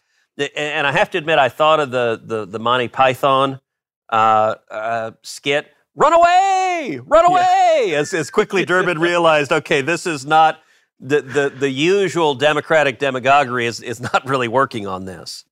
and 0.56 0.86
I 0.86 0.92
have 0.92 1.10
to 1.10 1.18
admit, 1.18 1.38
I 1.38 1.48
thought 1.48 1.80
of 1.80 1.90
the 1.90 2.20
the, 2.22 2.46
the 2.46 2.58
Monty 2.58 2.88
Python 2.88 3.60
uh, 4.08 4.54
uh, 4.70 5.10
skit. 5.22 5.72
Run 5.98 6.12
away! 6.12 7.00
Run 7.04 7.24
away! 7.24 7.86
Yeah. 7.88 7.98
As, 7.98 8.14
as 8.14 8.30
quickly 8.30 8.64
Durbin 8.64 8.98
realized, 9.00 9.50
okay, 9.50 9.80
this 9.80 10.06
is 10.06 10.24
not 10.24 10.60
the, 11.00 11.20
the, 11.20 11.48
the 11.50 11.70
usual 11.70 12.36
Democratic 12.36 13.00
demagoguery 13.00 13.66
is, 13.66 13.80
is 13.80 14.00
not 14.00 14.24
really 14.24 14.46
working 14.46 14.86
on 14.86 15.06
this. 15.06 15.44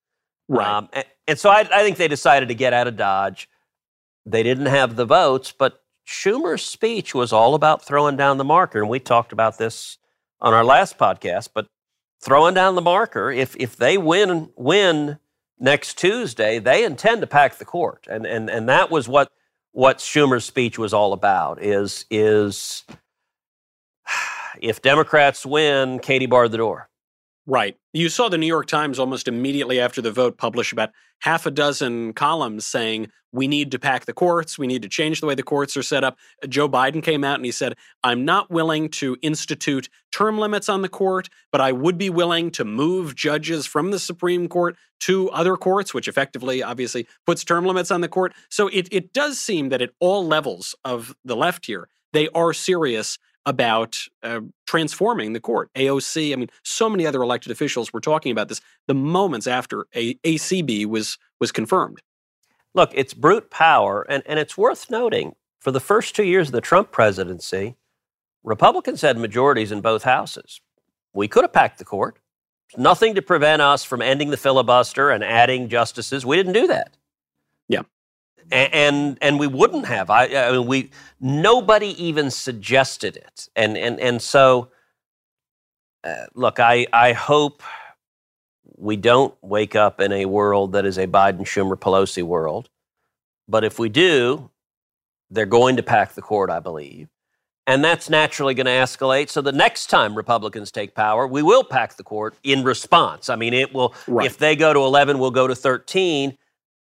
Right. 0.48 0.64
Um, 0.64 0.88
and, 0.92 1.04
and, 1.26 1.38
so 1.38 1.50
I, 1.50 1.60
I 1.60 1.82
think 1.82 1.96
they 1.96 2.06
decided 2.06 2.48
to 2.48 2.54
get 2.54 2.72
out 2.72 2.86
of 2.86 2.96
Dodge. 2.96 3.48
They 4.24 4.44
didn't 4.44 4.66
have 4.66 4.94
the 4.94 5.04
votes, 5.04 5.50
but 5.50 5.82
Schumer's 6.06 6.64
speech 6.64 7.12
was 7.12 7.32
all 7.32 7.56
about 7.56 7.84
throwing 7.84 8.16
down 8.16 8.38
the 8.38 8.44
marker. 8.44 8.80
And 8.80 8.88
we 8.88 9.00
talked 9.00 9.32
about 9.32 9.58
this 9.58 9.98
on 10.40 10.54
our 10.54 10.64
last 10.64 10.96
podcast, 10.96 11.48
but 11.54 11.66
throwing 12.22 12.54
down 12.54 12.76
the 12.76 12.82
marker. 12.82 13.32
If 13.32 13.56
if 13.56 13.74
they 13.74 13.98
win 13.98 14.50
win 14.54 15.18
next 15.58 15.98
Tuesday, 15.98 16.60
they 16.60 16.84
intend 16.84 17.20
to 17.22 17.26
pack 17.26 17.56
the 17.56 17.64
court, 17.64 18.06
and 18.08 18.24
and 18.24 18.48
and 18.48 18.68
that 18.68 18.90
was 18.90 19.08
what 19.08 19.30
what 19.76 19.98
Schumer's 19.98 20.46
speech 20.46 20.78
was 20.78 20.94
all 20.94 21.12
about. 21.12 21.62
Is 21.62 22.06
is 22.10 22.84
if 24.60 24.80
Democrats 24.80 25.44
win, 25.44 25.98
Katie 25.98 26.24
barred 26.24 26.50
the 26.50 26.56
door. 26.56 26.88
Right. 27.46 27.76
You 27.92 28.08
saw 28.08 28.28
the 28.28 28.38
New 28.38 28.46
York 28.46 28.66
Times 28.66 28.98
almost 28.98 29.28
immediately 29.28 29.78
after 29.78 30.02
the 30.02 30.10
vote 30.10 30.36
publish 30.36 30.72
about 30.72 30.90
half 31.20 31.46
a 31.46 31.50
dozen 31.50 32.12
columns 32.12 32.66
saying 32.66 33.10
we 33.30 33.46
need 33.46 33.70
to 33.70 33.78
pack 33.78 34.04
the 34.04 34.12
courts, 34.12 34.58
we 34.58 34.66
need 34.66 34.82
to 34.82 34.88
change 34.88 35.20
the 35.20 35.26
way 35.26 35.34
the 35.34 35.42
courts 35.42 35.76
are 35.76 35.82
set 35.82 36.02
up. 36.02 36.18
Joe 36.48 36.68
Biden 36.68 37.02
came 37.02 37.22
out 37.22 37.36
and 37.36 37.44
he 37.44 37.52
said, 37.52 37.74
I'm 38.02 38.24
not 38.24 38.50
willing 38.50 38.88
to 38.90 39.16
institute 39.22 39.88
term 40.10 40.38
limits 40.38 40.68
on 40.68 40.82
the 40.82 40.88
court, 40.88 41.28
but 41.52 41.60
I 41.60 41.70
would 41.70 41.98
be 41.98 42.10
willing 42.10 42.50
to 42.52 42.64
move 42.64 43.14
judges 43.14 43.64
from 43.64 43.90
the 43.92 43.98
Supreme 43.98 44.48
Court 44.48 44.76
to 45.00 45.30
other 45.30 45.56
courts, 45.56 45.94
which 45.94 46.08
effectively, 46.08 46.62
obviously, 46.62 47.06
puts 47.26 47.44
term 47.44 47.64
limits 47.64 47.90
on 47.90 48.00
the 48.00 48.08
court. 48.08 48.32
So 48.50 48.68
it, 48.68 48.88
it 48.90 49.12
does 49.12 49.38
seem 49.38 49.68
that 49.68 49.82
at 49.82 49.90
all 50.00 50.26
levels 50.26 50.74
of 50.84 51.14
the 51.24 51.36
left 51.36 51.66
here, 51.66 51.88
they 52.12 52.28
are 52.30 52.52
serious 52.52 53.18
about 53.46 53.98
uh, 54.22 54.40
transforming 54.66 55.32
the 55.32 55.40
court. 55.40 55.70
AOC, 55.74 56.32
I 56.32 56.36
mean, 56.36 56.50
so 56.64 56.90
many 56.90 57.06
other 57.06 57.22
elected 57.22 57.52
officials 57.52 57.92
were 57.92 58.00
talking 58.00 58.32
about 58.32 58.48
this 58.48 58.60
the 58.88 58.94
moments 58.94 59.46
after 59.46 59.86
a- 59.94 60.14
ACB 60.16 60.84
was 60.86 61.16
was 61.40 61.52
confirmed. 61.52 62.02
Look, 62.74 62.90
it's 62.94 63.14
brute 63.14 63.50
power, 63.50 64.04
and, 64.08 64.22
and 64.26 64.38
it's 64.38 64.58
worth 64.58 64.90
noting 64.90 65.34
for 65.60 65.70
the 65.70 65.80
first 65.80 66.14
two 66.14 66.24
years 66.24 66.48
of 66.48 66.52
the 66.52 66.60
Trump 66.60 66.92
presidency, 66.92 67.76
Republicans 68.44 69.00
had 69.00 69.16
majorities 69.16 69.72
in 69.72 69.80
both 69.80 70.02
houses. 70.02 70.60
We 71.14 71.28
could 71.28 71.44
have 71.44 71.52
packed 71.52 71.78
the 71.78 71.84
court. 71.84 72.18
Nothing 72.76 73.14
to 73.14 73.22
prevent 73.22 73.62
us 73.62 73.82
from 73.84 74.02
ending 74.02 74.30
the 74.30 74.36
filibuster 74.36 75.10
and 75.10 75.24
adding 75.24 75.68
justices. 75.68 76.26
We 76.26 76.36
didn't 76.36 76.52
do 76.52 76.66
that. 76.66 76.96
Yeah 77.68 77.82
and 78.50 79.18
and 79.20 79.38
we 79.38 79.46
wouldn't 79.46 79.86
have. 79.86 80.10
I, 80.10 80.26
I 80.26 80.52
mean, 80.52 80.66
we 80.66 80.90
nobody 81.20 82.02
even 82.02 82.30
suggested 82.30 83.16
it, 83.16 83.48
and 83.56 83.76
and 83.76 84.00
and 84.00 84.20
so. 84.20 84.70
Uh, 86.04 86.26
look, 86.34 86.60
I 86.60 86.86
I 86.92 87.12
hope 87.12 87.62
we 88.76 88.96
don't 88.96 89.34
wake 89.42 89.74
up 89.74 90.00
in 90.00 90.12
a 90.12 90.26
world 90.26 90.72
that 90.72 90.84
is 90.84 90.98
a 90.98 91.06
Biden 91.06 91.40
Schumer 91.40 91.76
Pelosi 91.76 92.22
world, 92.22 92.68
but 93.48 93.64
if 93.64 93.78
we 93.78 93.88
do, 93.88 94.50
they're 95.30 95.46
going 95.46 95.76
to 95.76 95.82
pack 95.82 96.14
the 96.14 96.22
court, 96.22 96.50
I 96.50 96.60
believe. 96.60 97.08
And 97.66 97.82
that's 97.82 98.08
naturally 98.08 98.54
going 98.54 98.66
to 98.66 98.72
escalate. 98.72 99.28
So 99.28 99.40
the 99.40 99.50
next 99.50 99.86
time 99.86 100.14
Republicans 100.14 100.70
take 100.70 100.94
power, 100.94 101.26
we 101.26 101.42
will 101.42 101.64
pack 101.64 101.96
the 101.96 102.04
court 102.04 102.36
in 102.44 102.62
response. 102.62 103.28
I 103.28 103.34
mean, 103.34 103.52
it 103.52 103.74
will, 103.74 103.92
right. 104.06 104.24
if 104.24 104.38
they 104.38 104.54
go 104.54 104.72
to 104.72 104.78
11, 104.78 105.18
we'll 105.18 105.32
go 105.32 105.48
to 105.48 105.54
13 105.54 106.38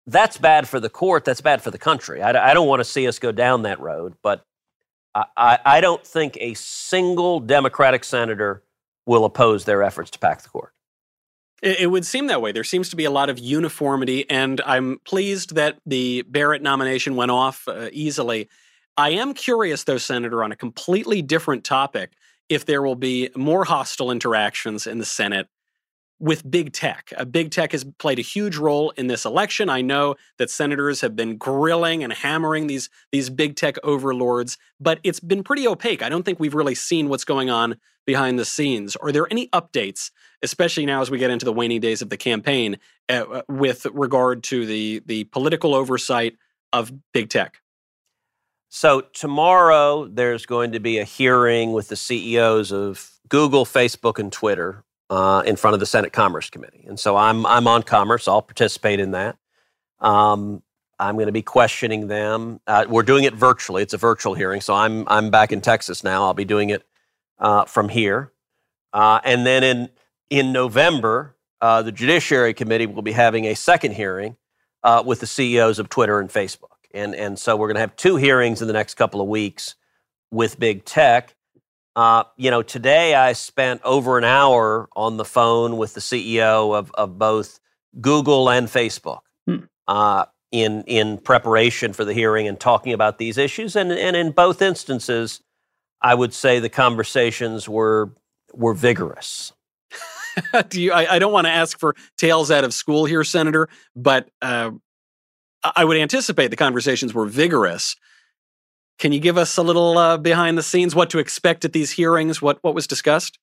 that's 0.07 0.37
bad 0.37 0.67
for 0.67 0.79
the 0.79 0.89
court. 0.89 1.25
That's 1.25 1.41
bad 1.41 1.61
for 1.61 1.71
the 1.71 1.77
country. 1.77 2.21
I, 2.21 2.51
I 2.51 2.53
don't 2.53 2.67
want 2.67 2.79
to 2.79 2.85
see 2.85 3.07
us 3.07 3.19
go 3.19 3.31
down 3.31 3.63
that 3.63 3.79
road, 3.79 4.13
but 4.21 4.45
I, 5.13 5.25
I, 5.35 5.59
I 5.65 5.81
don't 5.81 6.05
think 6.05 6.37
a 6.39 6.53
single 6.53 7.39
Democratic 7.39 8.03
senator 8.03 8.63
will 9.05 9.25
oppose 9.25 9.65
their 9.65 9.83
efforts 9.83 10.11
to 10.11 10.19
pack 10.19 10.41
the 10.41 10.49
court. 10.49 10.73
It, 11.61 11.89
would 11.89 12.05
seem 12.05 12.27
that 12.27 12.41
way. 12.41 12.51
There 12.51 12.63
seems 12.63 12.89
to 12.89 12.95
be 12.95 13.05
a 13.05 13.11
lot 13.11 13.29
of 13.29 13.39
uniformity, 13.39 14.29
and 14.29 14.61
I'm 14.65 14.99
pleased 15.03 15.55
that 15.55 15.79
the 15.85 16.23
Barrett 16.23 16.61
nomination 16.61 17.15
went 17.15 17.31
off 17.31 17.67
uh, 17.67 17.89
easily. 17.91 18.49
I 18.97 19.11
am 19.11 19.33
curious, 19.33 19.83
though, 19.83 19.97
Senator, 19.97 20.43
on 20.43 20.51
a 20.51 20.55
completely 20.55 21.23
different 21.23 21.63
topic, 21.63 22.11
if 22.49 22.65
there 22.65 22.83
will 22.83 22.95
be 22.95 23.29
more 23.35 23.65
hostile 23.65 24.11
interactions 24.11 24.85
in 24.85 24.99
the 24.99 25.05
Senate 25.05 25.47
with 26.19 26.49
big 26.49 26.71
tech. 26.71 27.11
Uh, 27.17 27.25
big 27.25 27.51
tech 27.51 27.71
has 27.73 27.83
played 27.99 28.19
a 28.19 28.23
huge 28.23 28.57
role 28.57 28.91
in 28.91 29.07
this 29.07 29.25
election. 29.25 29.69
I 29.69 29.81
know 29.81 30.15
that 30.37 30.49
senators 30.49 31.01
have 31.01 31.15
been 31.15 31.37
grilling 31.37 32.03
and 32.03 32.13
hammering 32.13 32.67
these 32.67 32.89
these 33.11 33.29
big 33.29 33.55
tech 33.55 33.75
overlords, 33.83 34.57
but 34.79 34.99
it's 35.03 35.19
been 35.19 35.43
pretty 35.43 35.67
opaque. 35.67 36.01
I 36.01 36.09
don't 36.09 36.23
think 36.23 36.39
we've 36.39 36.55
really 36.55 36.75
seen 36.75 37.09
what's 37.09 37.25
going 37.25 37.49
on 37.49 37.77
behind 38.05 38.39
the 38.39 38.45
scenes. 38.45 38.95
Are 38.95 39.11
there 39.11 39.27
any 39.29 39.47
updates, 39.49 40.11
especially 40.41 40.85
now 40.85 41.01
as 41.01 41.11
we 41.11 41.17
get 41.17 41.31
into 41.31 41.45
the 41.45 41.53
waning 41.53 41.81
days 41.81 42.01
of 42.01 42.09
the 42.09 42.17
campaign, 42.17 42.77
uh, 43.09 43.25
uh 43.29 43.41
with 43.49 43.85
regard 43.87 44.43
to 44.43 44.65
the 44.65 45.01
the 45.05 45.25
political 45.25 45.75
oversight 45.75 46.37
of 46.71 46.91
big 47.13 47.29
tech? 47.29 47.61
So 48.69 49.01
tomorrow 49.01 50.07
there's 50.07 50.45
going 50.45 50.73
to 50.73 50.79
be 50.79 50.97
a 50.97 51.05
hearing 51.05 51.71
with 51.71 51.87
the 51.87 51.95
CEOs 51.95 52.71
of 52.71 53.11
Google, 53.29 53.65
Facebook, 53.65 54.19
and 54.19 54.31
Twitter 54.31 54.83
uh, 55.09 55.43
in 55.45 55.55
front 55.55 55.73
of 55.73 55.79
the 55.79 55.85
Senate 55.85 56.13
Commerce 56.13 56.49
Committee. 56.49 56.85
And 56.87 56.99
so 56.99 57.15
I'm, 57.15 57.45
I'm 57.45 57.67
on 57.67 57.83
Commerce. 57.83 58.27
I'll 58.27 58.41
participate 58.41 58.99
in 58.99 59.11
that. 59.11 59.37
Um, 59.99 60.61
I'm 60.99 61.15
going 61.15 61.27
to 61.27 61.31
be 61.31 61.41
questioning 61.41 62.07
them. 62.07 62.61
Uh, 62.65 62.85
we're 62.87 63.03
doing 63.03 63.25
it 63.25 63.33
virtually. 63.33 63.83
It's 63.83 63.93
a 63.93 63.97
virtual 63.97 64.33
hearing. 64.33 64.61
So 64.61 64.73
I'm, 64.73 65.07
I'm 65.07 65.29
back 65.29 65.51
in 65.51 65.61
Texas 65.61 66.03
now. 66.03 66.23
I'll 66.23 66.33
be 66.33 66.45
doing 66.45 66.69
it 66.69 66.83
uh, 67.39 67.65
from 67.65 67.89
here. 67.89 68.31
Uh, 68.93 69.19
and 69.23 69.45
then 69.45 69.63
in, 69.63 69.89
in 70.29 70.51
November, 70.53 71.35
uh, 71.61 71.81
the 71.81 71.91
Judiciary 71.91 72.53
Committee 72.53 72.85
will 72.85 73.01
be 73.01 73.11
having 73.11 73.45
a 73.45 73.55
second 73.55 73.93
hearing 73.93 74.37
uh, 74.83 75.03
with 75.05 75.19
the 75.19 75.27
CEOs 75.27 75.79
of 75.79 75.89
Twitter 75.89 76.19
and 76.19 76.29
Facebook. 76.29 76.69
And, 76.93 77.13
and 77.13 77.37
so 77.37 77.57
we're 77.57 77.67
going 77.67 77.75
to 77.75 77.81
have 77.81 77.95
two 77.97 78.15
hearings 78.15 78.61
in 78.61 78.67
the 78.67 78.73
next 78.73 78.93
couple 78.93 79.19
of 79.19 79.27
weeks 79.27 79.75
with 80.31 80.59
big 80.59 80.85
tech. 80.85 81.35
Uh, 81.95 82.25
you 82.35 82.51
know, 82.51 82.61
today 82.61 83.15
I 83.15 83.33
spent 83.33 83.81
over 83.83 84.17
an 84.17 84.25
hour 84.25 84.89
on 84.95 85.17
the 85.17 85.25
phone 85.25 85.77
with 85.77 85.93
the 85.93 86.01
CEO 86.01 86.75
of, 86.75 86.91
of 86.95 87.17
both 87.17 87.59
Google 88.01 88.49
and 88.49 88.67
Facebook 88.67 89.21
hmm. 89.47 89.59
uh, 89.87 90.25
in 90.51 90.83
in 90.87 91.17
preparation 91.17 91.93
for 91.93 92.03
the 92.03 92.13
hearing 92.13 92.47
and 92.47 92.59
talking 92.59 92.91
about 92.91 93.17
these 93.17 93.37
issues. 93.37 93.75
And 93.75 93.91
and 93.91 94.15
in 94.15 94.31
both 94.31 94.61
instances, 94.61 95.41
I 96.01 96.15
would 96.15 96.33
say 96.33 96.59
the 96.59 96.69
conversations 96.69 97.69
were 97.69 98.11
were 98.53 98.73
vigorous. 98.73 99.53
Do 100.69 100.81
you, 100.81 100.91
I, 100.91 101.15
I, 101.15 101.19
don't 101.19 101.31
want 101.31 101.47
to 101.47 101.51
ask 101.51 101.79
for 101.79 101.95
tales 102.17 102.51
out 102.51 102.65
of 102.65 102.73
school 102.73 103.05
here, 103.05 103.23
Senator, 103.23 103.69
but 103.95 104.29
uh, 104.41 104.71
I 105.75 105.85
would 105.85 105.95
anticipate 105.95 106.49
the 106.49 106.57
conversations 106.57 107.13
were 107.13 107.25
vigorous. 107.25 107.95
Can 108.97 109.11
you 109.11 109.19
give 109.19 109.37
us 109.37 109.57
a 109.57 109.63
little 109.63 109.97
uh, 109.97 110.17
behind 110.17 110.57
the 110.57 110.63
scenes, 110.63 110.95
what 110.95 111.09
to 111.09 111.19
expect 111.19 111.65
at 111.65 111.73
these 111.73 111.91
hearings, 111.91 112.41
what, 112.41 112.59
what 112.61 112.73
was 112.73 112.87
discussed? 112.87 113.39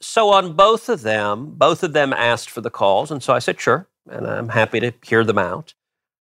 So, 0.00 0.30
on 0.30 0.54
both 0.54 0.88
of 0.88 1.02
them, 1.02 1.54
both 1.56 1.82
of 1.82 1.92
them 1.92 2.12
asked 2.12 2.50
for 2.50 2.60
the 2.60 2.70
calls. 2.70 3.10
And 3.10 3.22
so 3.22 3.34
I 3.34 3.40
said, 3.40 3.60
sure. 3.60 3.88
And 4.08 4.26
I'm 4.26 4.48
happy 4.48 4.80
to 4.80 4.92
hear 5.02 5.24
them 5.24 5.38
out. 5.38 5.74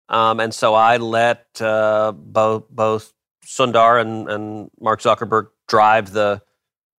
Um, 0.10 0.40
and 0.40 0.54
so 0.54 0.76
I 0.76 0.98
let 0.98 1.46
uh, 1.60 2.14
both, 2.16 2.70
both 2.70 3.14
Sundar 3.46 4.00
and, 4.00 4.30
and 4.30 4.72
Mark 4.80 5.02
Zuckerberg 5.02 5.48
drive 5.68 6.12
the, 6.12 6.42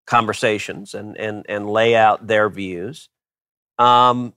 conversations 0.07 0.95
and 0.95 1.17
and 1.17 1.45
and 1.49 1.69
lay 1.69 1.97
out 1.97 2.27
their 2.27 2.49
views. 2.49 3.09
Um, 3.79 4.35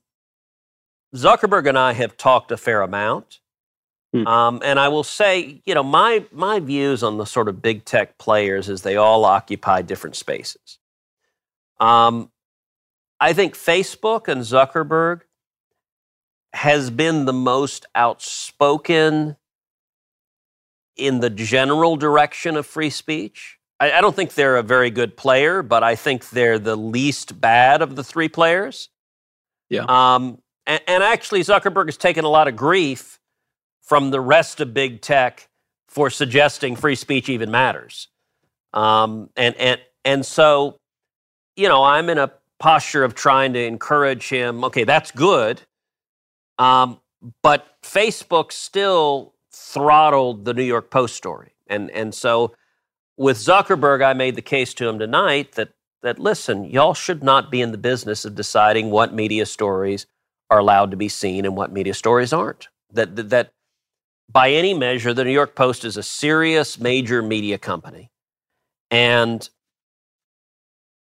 Zuckerberg 1.16 1.68
and 1.68 1.78
I 1.78 1.94
have 1.94 2.18
talked 2.18 2.52
a 2.52 2.58
fair 2.58 2.82
amount. 2.82 3.40
Hmm. 4.22 4.28
Um, 4.28 4.62
and 4.64 4.80
I 4.80 4.88
will 4.88 5.04
say, 5.04 5.62
you 5.66 5.76
know, 5.76 5.84
my 5.84 6.26
my 6.32 6.60
views 6.60 7.04
on 7.04 7.18
the 7.18 7.26
sort 7.26 7.48
of 7.48 7.62
big 7.62 7.86
tech 7.86 8.18
players 8.18 8.70
is 8.70 8.82
they 8.82 8.96
all 8.96 9.26
occupy 9.26 9.82
different 9.82 10.16
spaces. 10.16 10.80
Um, 11.80 12.32
I 13.20 13.34
think 13.34 13.56
Facebook 13.56 14.28
and 14.28 14.42
Zuckerberg 14.42 15.22
has 16.54 16.90
been 16.90 17.26
the 17.26 17.34
most 17.34 17.86
outspoken 17.94 19.36
in 20.96 21.20
the 21.20 21.30
general 21.30 21.96
direction 21.96 22.56
of 22.56 22.66
free 22.66 22.90
speech. 22.90 23.60
I, 23.80 23.92
I 23.92 24.02
don't 24.02 24.16
think 24.16 24.34
they're 24.34 24.58
a 24.58 24.64
very 24.64 24.90
good 24.90 25.16
player, 25.16 25.62
but 25.62 25.84
I 25.84 25.96
think 25.96 26.30
they're 26.30 26.60
the 26.60 26.76
least 26.76 27.40
bad 27.40 27.82
of 27.82 27.96
the 27.96 28.04
three 28.04 28.30
players. 28.30 28.90
Yeah. 29.70 29.86
Um, 29.88 30.42
and, 30.66 30.82
and 30.88 31.04
actually, 31.04 31.42
Zuckerberg 31.42 31.86
has 31.86 31.98
taken 31.98 32.26
a 32.26 32.30
lot 32.30 32.48
of 32.48 32.56
grief 32.56 33.17
from 33.88 34.12
the 34.12 34.20
rest 34.20 34.60
of 34.60 34.74
big 34.74 35.01
tech 35.01 35.48
for 35.88 36.10
suggesting 36.10 36.75
free 36.75 36.96
speech 36.96 37.29
even 37.29 37.50
matters. 37.50 38.10
Um, 38.74 39.29
and 39.36 39.56
and 39.56 39.79
and 40.03 40.25
so, 40.25 40.77
you 41.56 41.67
know, 41.67 41.84
I'm 41.84 42.10
in 42.10 42.17
a 42.17 42.32
posture 42.60 43.03
of 43.03 43.15
trying 43.15 43.53
to 43.53 43.63
encourage 43.63 44.27
him. 44.29 44.63
Okay, 44.65 44.84
that's 44.84 45.12
good, 45.12 45.62
um, 46.60 47.00
but 47.41 47.65
Facebook 47.82 48.51
still 48.51 49.34
throttled 49.51 50.46
the 50.46 50.53
New 50.53 50.63
York 50.63 50.91
Post 50.91 51.15
story, 51.15 51.53
and 51.67 51.89
and 51.91 52.13
so 52.13 52.53
with 53.15 53.38
Zuckerberg, 53.38 54.03
I 54.03 54.13
made 54.13 54.36
the 54.36 54.41
case 54.41 54.74
to 54.75 54.88
him 54.88 55.00
tonight 55.00 55.53
that 55.53 55.70
that 56.03 56.20
listen, 56.20 56.65
y'all 56.65 56.94
should 56.94 57.24
not 57.24 57.50
be 57.50 57.62
in 57.62 57.72
the 57.72 57.77
business 57.77 58.25
of 58.25 58.36
deciding 58.36 58.91
what 58.91 59.13
media 59.13 59.46
stories 59.46 60.06
are 60.50 60.60
allowed 60.60 60.91
to 60.91 60.98
be 60.98 61.10
seen 61.10 61.46
and 61.46 61.56
what 61.56 61.72
media 61.72 61.94
stories 61.94 62.34
aren't. 62.34 62.67
That 62.91 63.15
that, 63.15 63.29
that 63.29 63.51
by 64.32 64.52
any 64.52 64.74
measure, 64.74 65.14
the 65.14 65.24
New 65.24 65.32
York 65.32 65.56
Post 65.56 65.86
is 65.86 65.98
a 65.98 66.04
serious 66.04 66.80
major 66.80 67.22
media 67.22 67.58
company. 67.58 68.12
And 68.92 69.48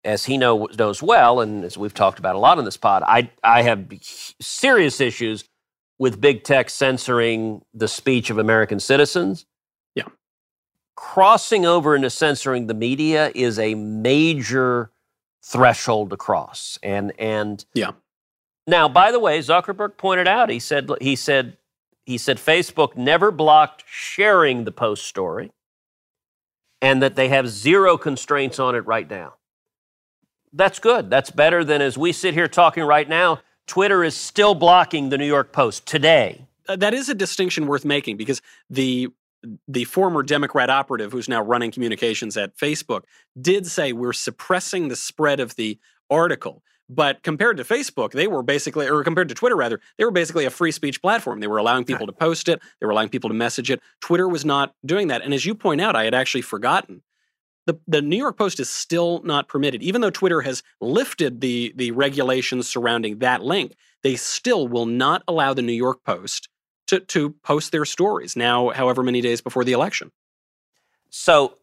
as 0.04 0.24
he 0.24 0.38
know, 0.38 0.68
knows 0.78 1.02
well, 1.02 1.40
and 1.40 1.64
as 1.64 1.76
we've 1.76 1.94
talked 1.94 2.18
about 2.18 2.34
a 2.36 2.38
lot 2.38 2.58
on 2.58 2.64
this 2.64 2.76
pod, 2.76 3.02
I, 3.06 3.30
I 3.42 3.62
have 3.62 3.86
serious 4.40 5.00
issues 5.00 5.44
with 5.98 6.20
big 6.20 6.44
tech 6.44 6.70
censoring 6.70 7.62
the 7.74 7.88
speech 7.88 8.30
of 8.30 8.38
American 8.38 8.78
citizens. 8.78 9.44
Yeah. 9.94 10.04
Crossing 10.96 11.66
over 11.66 11.96
into 11.96 12.10
censoring 12.10 12.68
the 12.68 12.74
media 12.74 13.32
is 13.34 13.58
a 13.58 13.74
major 13.74 14.92
threshold 15.44 16.10
to 16.10 16.16
cross. 16.16 16.78
And 16.82 17.12
and 17.18 17.64
Yeah. 17.74 17.92
now, 18.66 18.88
by 18.88 19.10
the 19.10 19.18
way, 19.18 19.40
Zuckerberg 19.40 19.96
pointed 19.96 20.28
out, 20.28 20.50
he 20.50 20.60
said 20.60 20.88
he 21.00 21.16
said 21.16 21.56
he 22.08 22.16
said 22.16 22.38
Facebook 22.38 22.96
never 22.96 23.30
blocked 23.30 23.84
sharing 23.86 24.64
the 24.64 24.72
post 24.72 25.04
story 25.04 25.50
and 26.80 27.02
that 27.02 27.16
they 27.16 27.28
have 27.28 27.50
zero 27.50 27.98
constraints 27.98 28.58
on 28.58 28.74
it 28.74 28.86
right 28.86 29.10
now. 29.10 29.34
That's 30.54 30.78
good. 30.78 31.10
That's 31.10 31.30
better 31.30 31.64
than 31.64 31.82
as 31.82 31.98
we 31.98 32.12
sit 32.12 32.32
here 32.32 32.48
talking 32.48 32.82
right 32.84 33.06
now, 33.06 33.40
Twitter 33.66 34.02
is 34.02 34.16
still 34.16 34.54
blocking 34.54 35.10
the 35.10 35.18
New 35.18 35.26
York 35.26 35.52
Post 35.52 35.84
today. 35.84 36.46
Uh, 36.66 36.76
that 36.76 36.94
is 36.94 37.10
a 37.10 37.14
distinction 37.14 37.66
worth 37.66 37.84
making 37.84 38.16
because 38.16 38.40
the 38.70 39.08
the 39.68 39.84
former 39.84 40.22
Democrat 40.22 40.70
operative 40.70 41.12
who's 41.12 41.28
now 41.28 41.42
running 41.42 41.70
communications 41.70 42.38
at 42.38 42.56
Facebook 42.56 43.02
did 43.38 43.66
say 43.66 43.92
we're 43.92 44.14
suppressing 44.14 44.88
the 44.88 44.96
spread 44.96 45.40
of 45.40 45.56
the 45.56 45.78
article. 46.08 46.62
But 46.88 47.22
compared 47.22 47.58
to 47.58 47.64
Facebook, 47.64 48.12
they 48.12 48.26
were 48.26 48.42
basically, 48.42 48.88
or 48.88 49.04
compared 49.04 49.28
to 49.28 49.34
Twitter 49.34 49.56
rather, 49.56 49.80
they 49.98 50.04
were 50.04 50.10
basically 50.10 50.46
a 50.46 50.50
free 50.50 50.72
speech 50.72 51.02
platform. 51.02 51.40
They 51.40 51.46
were 51.46 51.58
allowing 51.58 51.84
people 51.84 52.06
to 52.06 52.12
post 52.12 52.48
it, 52.48 52.60
they 52.80 52.86
were 52.86 52.92
allowing 52.92 53.10
people 53.10 53.28
to 53.28 53.34
message 53.34 53.70
it. 53.70 53.80
Twitter 54.00 54.28
was 54.28 54.44
not 54.44 54.74
doing 54.84 55.08
that. 55.08 55.22
And 55.22 55.34
as 55.34 55.44
you 55.44 55.54
point 55.54 55.80
out, 55.80 55.96
I 55.96 56.04
had 56.04 56.14
actually 56.14 56.42
forgotten. 56.42 57.02
The, 57.66 57.78
the 57.86 58.00
New 58.00 58.16
York 58.16 58.38
Post 58.38 58.60
is 58.60 58.70
still 58.70 59.20
not 59.24 59.46
permitted, 59.46 59.82
even 59.82 60.00
though 60.00 60.08
Twitter 60.08 60.40
has 60.40 60.62
lifted 60.80 61.42
the, 61.42 61.74
the 61.76 61.90
regulations 61.90 62.66
surrounding 62.66 63.18
that 63.18 63.42
link. 63.42 63.76
They 64.02 64.16
still 64.16 64.66
will 64.66 64.86
not 64.86 65.22
allow 65.28 65.52
the 65.52 65.60
New 65.60 65.74
York 65.74 66.02
Post 66.02 66.48
to, 66.86 67.00
to 67.00 67.30
post 67.42 67.70
their 67.70 67.84
stories 67.84 68.36
now, 68.36 68.70
however 68.70 69.02
many 69.02 69.20
days 69.20 69.42
before 69.42 69.64
the 69.64 69.72
election. 69.72 70.12
So, 71.10 71.58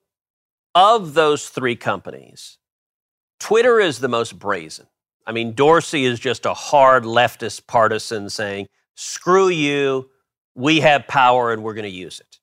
of 0.75 1.15
those 1.15 1.49
three 1.49 1.75
companies, 1.75 2.59
Twitter 3.39 3.79
is 3.79 3.99
the 3.99 4.07
most 4.07 4.37
brazen. 4.37 4.85
I 5.27 5.31
mean, 5.31 5.53
Dorsey 5.53 6.05
is 6.05 6.19
just 6.19 6.45
a 6.45 6.53
hard 6.53 7.03
leftist 7.03 7.67
partisan 7.67 8.29
saying, 8.29 8.67
screw 8.95 9.49
you, 9.49 10.09
we 10.55 10.79
have 10.81 11.07
power 11.07 11.51
and 11.51 11.63
we're 11.63 11.73
going 11.73 11.83
to 11.83 11.89
use 11.89 12.19
it. 12.19 12.39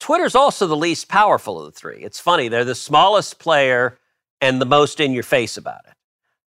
Twitter's 0.00 0.34
also 0.34 0.66
the 0.66 0.76
least 0.76 1.08
powerful 1.08 1.60
of 1.60 1.72
the 1.72 1.78
three. 1.78 1.98
It's 2.02 2.18
funny, 2.18 2.48
they're 2.48 2.64
the 2.64 2.74
smallest 2.74 3.38
player 3.38 3.98
and 4.40 4.60
the 4.60 4.66
most 4.66 4.98
in 4.98 5.12
your 5.12 5.22
face 5.22 5.56
about 5.56 5.80
it. 5.86 5.94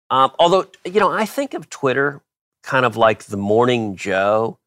Um, 0.09 0.31
although, 0.39 0.67
you 0.83 0.99
know, 0.99 1.11
I 1.11 1.25
think 1.25 1.53
of 1.53 1.69
Twitter 1.69 2.21
kind 2.63 2.85
of 2.85 2.97
like 2.97 3.25
the 3.25 3.37
morning 3.37 3.95
Joe 3.95 4.59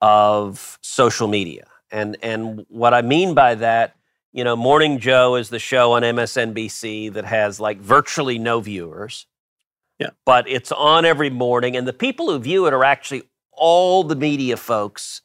of 0.00 0.78
social 0.82 1.28
media. 1.28 1.66
And, 1.90 2.16
and 2.22 2.66
what 2.68 2.92
I 2.92 3.02
mean 3.02 3.34
by 3.34 3.54
that, 3.56 3.96
you 4.32 4.44
know, 4.44 4.56
Morning 4.56 4.98
Joe 4.98 5.36
is 5.36 5.48
the 5.48 5.58
show 5.58 5.92
on 5.92 6.02
MSNBC 6.02 7.12
that 7.14 7.24
has 7.24 7.58
like 7.58 7.78
virtually 7.78 8.38
no 8.38 8.60
viewers. 8.60 9.26
Yeah. 9.98 10.10
But 10.24 10.48
it's 10.48 10.72
on 10.72 11.04
every 11.04 11.30
morning. 11.30 11.76
And 11.76 11.86
the 11.86 11.92
people 11.92 12.30
who 12.30 12.38
view 12.38 12.66
it 12.66 12.72
are 12.72 12.84
actually 12.84 13.22
all 13.52 14.04
the 14.04 14.14
media 14.16 14.56
folks 14.56 15.22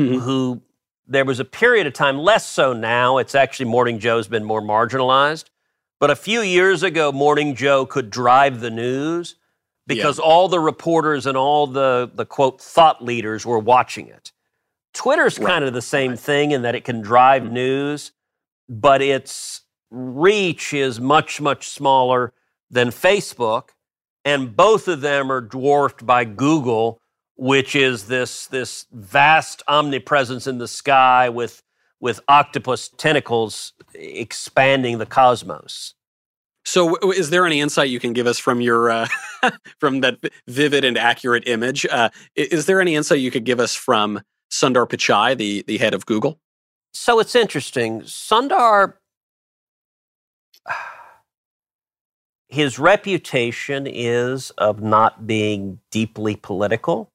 Mhm. 0.00 0.20
who 0.20 0.62
there 1.06 1.24
was 1.24 1.40
a 1.40 1.44
period 1.44 1.86
of 1.86 1.92
time, 1.92 2.18
less 2.18 2.46
so 2.46 2.72
now. 2.72 3.18
It's 3.18 3.34
actually 3.34 3.66
Morning 3.66 3.98
Joe's 3.98 4.28
been 4.28 4.44
more 4.44 4.62
marginalized. 4.62 5.46
But 6.00 6.10
a 6.10 6.16
few 6.16 6.40
years 6.40 6.82
ago, 6.82 7.12
Morning 7.12 7.54
Joe 7.54 7.84
could 7.86 8.08
drive 8.10 8.60
the 8.60 8.70
news 8.70 9.34
because 9.86 10.18
all 10.18 10.48
the 10.48 10.60
reporters 10.60 11.26
and 11.26 11.36
all 11.36 11.66
the, 11.66 12.10
the 12.14 12.24
quote 12.24 12.60
thought 12.60 13.04
leaders 13.04 13.44
were 13.44 13.58
watching 13.58 14.06
it. 14.08 14.32
Twitter's 14.94 15.38
Right, 15.38 15.48
kind 15.48 15.64
of 15.64 15.72
the 15.74 15.82
same 15.82 16.16
thing 16.16 16.52
in 16.52 16.62
that 16.62 16.74
it 16.74 16.84
can 16.84 17.00
drive 17.02 17.50
news, 17.50 18.12
but 18.68 19.02
its 19.02 19.62
reach 19.90 20.72
is 20.72 21.00
much, 21.00 21.40
much 21.40 21.68
smaller 21.68 22.32
than 22.70 22.88
Facebook. 22.88 23.70
And 24.24 24.56
both 24.56 24.88
of 24.88 25.00
them 25.00 25.30
are 25.30 25.40
dwarfed 25.40 26.06
by 26.06 26.24
Google, 26.24 27.00
which 27.36 27.74
is 27.74 28.06
this, 28.06 28.46
this 28.46 28.86
vast 28.92 29.62
omnipresence 29.66 30.46
in 30.46 30.58
the 30.58 30.68
sky 30.68 31.28
with, 31.28 31.62
with 32.00 32.20
octopus 32.28 32.88
tentacles 32.88 33.72
expanding 33.94 34.98
the 34.98 35.06
cosmos. 35.06 35.94
So, 36.64 36.96
is 37.10 37.30
there 37.30 37.44
any 37.44 37.60
insight 37.60 37.90
you 37.90 37.98
can 37.98 38.12
give 38.12 38.26
us 38.26 38.38
from 38.38 38.60
your 38.60 38.88
uh, 38.88 39.08
from 39.80 40.00
that 40.02 40.18
vivid 40.46 40.84
and 40.84 40.96
accurate 40.96 41.48
image? 41.48 41.84
Uh, 41.86 42.10
is 42.36 42.66
there 42.66 42.80
any 42.80 42.94
insight 42.94 43.18
you 43.18 43.32
could 43.32 43.44
give 43.44 43.58
us 43.58 43.74
from 43.74 44.20
Sundar 44.50 44.88
Pichai, 44.88 45.36
the 45.36 45.64
the 45.66 45.78
head 45.78 45.92
of 45.92 46.06
Google? 46.06 46.38
So 46.92 47.18
it's 47.18 47.34
interesting. 47.34 48.02
Sundar, 48.02 48.94
his 52.52 52.78
reputation 52.78 53.86
is 53.86 54.50
of 54.58 54.82
not 54.82 55.26
being 55.26 55.80
deeply 55.90 56.36
political. 56.36 57.08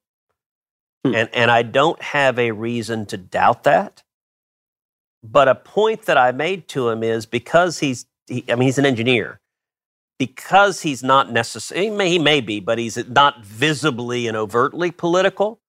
Hmm. 1.04 1.14
And, 1.14 1.28
and 1.32 1.50
I 1.50 1.62
don't 1.62 2.02
have 2.02 2.40
a 2.40 2.50
reason 2.50 3.06
to 3.06 3.16
doubt 3.16 3.62
that. 3.62 4.02
But 5.22 5.46
a 5.46 5.54
point 5.54 6.06
that 6.06 6.18
I 6.18 6.32
made 6.32 6.66
to 6.68 6.88
him 6.88 7.04
is 7.04 7.24
because 7.24 7.78
he's, 7.78 8.06
he, 8.26 8.44
I 8.48 8.56
mean, 8.56 8.66
he's 8.66 8.78
an 8.78 8.86
engineer. 8.86 9.38
Because 10.18 10.82
he's 10.82 11.04
not 11.04 11.30
necessarily, 11.30 11.86
he 11.86 11.96
may, 11.96 12.10
he 12.10 12.18
may 12.18 12.40
be, 12.40 12.58
but 12.58 12.78
he's 12.78 12.96
not 13.08 13.44
visibly 13.44 14.26
and 14.26 14.36
overtly 14.36 14.90
political 14.90 15.60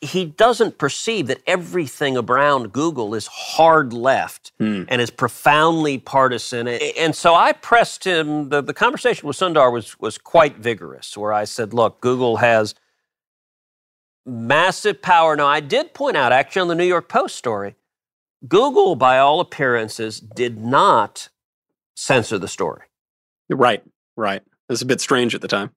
he 0.00 0.24
doesn't 0.24 0.78
perceive 0.78 1.26
that 1.26 1.42
everything 1.46 2.16
around 2.16 2.72
Google 2.72 3.14
is 3.16 3.26
hard 3.26 3.92
left 3.92 4.52
Hmm. 4.58 4.84
and 4.88 5.00
is 5.00 5.10
profoundly 5.10 5.98
partisan. 5.98 6.68
And 6.68 7.16
so 7.16 7.34
I 7.34 7.52
pressed 7.52 8.04
him. 8.04 8.48
The, 8.50 8.60
the 8.62 8.74
conversation 8.74 9.26
with 9.26 9.36
Sundar 9.36 9.72
was 9.72 9.98
was 9.98 10.16
quite 10.16 10.56
vigorous, 10.58 11.16
where 11.16 11.32
I 11.32 11.44
said, 11.44 11.74
"Look, 11.74 12.00
Google 12.00 12.36
has 12.36 12.74
massive 14.24 15.02
power." 15.02 15.34
Now, 15.36 15.46
I 15.48 15.60
did 15.60 15.94
point 15.94 16.16
out, 16.16 16.32
actually, 16.32 16.62
on 16.62 16.68
the 16.68 16.74
New 16.74 16.84
York 16.84 17.08
Post 17.08 17.36
story, 17.36 17.74
Google, 18.46 18.94
by 18.94 19.18
all 19.18 19.40
appearances, 19.40 20.20
did 20.20 20.58
not 20.58 21.28
censor 21.96 22.38
the 22.38 22.46
story. 22.48 22.82
Right, 23.50 23.82
right. 24.16 24.42
It 24.42 24.72
was 24.72 24.82
a 24.82 24.86
bit 24.86 25.00
strange 25.00 25.34
at 25.34 25.40
the 25.40 25.48
time. 25.48 25.70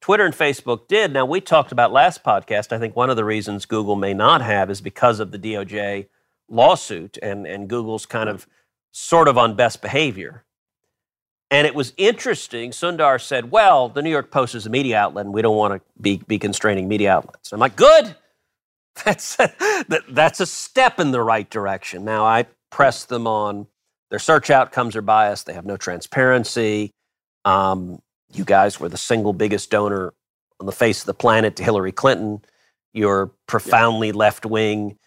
Twitter 0.00 0.24
and 0.24 0.34
Facebook 0.34 0.88
did. 0.88 1.12
Now, 1.12 1.26
we 1.26 1.40
talked 1.40 1.72
about 1.72 1.92
last 1.92 2.24
podcast. 2.24 2.72
I 2.72 2.78
think 2.78 2.96
one 2.96 3.10
of 3.10 3.16
the 3.16 3.24
reasons 3.24 3.66
Google 3.66 3.96
may 3.96 4.14
not 4.14 4.40
have 4.40 4.70
is 4.70 4.80
because 4.80 5.20
of 5.20 5.30
the 5.30 5.38
DOJ 5.38 6.06
lawsuit 6.48 7.18
and, 7.22 7.46
and 7.46 7.68
Google's 7.68 8.06
kind 8.06 8.28
of 8.28 8.46
sort 8.92 9.28
of 9.28 9.36
on 9.36 9.54
best 9.54 9.82
behavior. 9.82 10.44
And 11.50 11.66
it 11.66 11.74
was 11.74 11.92
interesting. 11.96 12.70
Sundar 12.70 13.20
said, 13.20 13.50
Well, 13.50 13.88
the 13.88 14.02
New 14.02 14.10
York 14.10 14.30
Post 14.30 14.54
is 14.54 14.66
a 14.66 14.70
media 14.70 14.98
outlet, 14.98 15.26
and 15.26 15.34
we 15.34 15.42
don't 15.42 15.56
want 15.56 15.74
to 15.74 15.80
be, 16.00 16.22
be 16.26 16.38
constraining 16.38 16.88
media 16.88 17.12
outlets. 17.12 17.52
I'm 17.52 17.60
like, 17.60 17.76
Good. 17.76 18.16
That's 19.04 19.38
a, 19.38 19.54
that, 19.88 20.02
that's 20.10 20.40
a 20.40 20.46
step 20.46 20.98
in 20.98 21.12
the 21.12 21.22
right 21.22 21.48
direction. 21.48 22.04
Now, 22.04 22.26
I 22.26 22.46
press 22.70 23.04
them 23.04 23.26
on 23.26 23.68
their 24.10 24.18
search 24.18 24.50
outcomes 24.50 24.96
are 24.96 25.00
biased, 25.02 25.46
they 25.46 25.54
have 25.54 25.64
no 25.64 25.76
transparency. 25.76 26.90
Um, 27.44 28.02
you 28.32 28.44
guys 28.44 28.78
were 28.80 28.88
the 28.88 28.96
single 28.96 29.32
biggest 29.32 29.70
donor 29.70 30.14
on 30.58 30.66
the 30.66 30.72
face 30.72 31.00
of 31.00 31.06
the 31.06 31.14
planet 31.14 31.56
to 31.56 31.64
Hillary 31.64 31.92
Clinton. 31.92 32.42
You're 32.92 33.30
profoundly 33.46 34.08
yeah. 34.08 34.14
left 34.14 34.46
wing. 34.46 34.98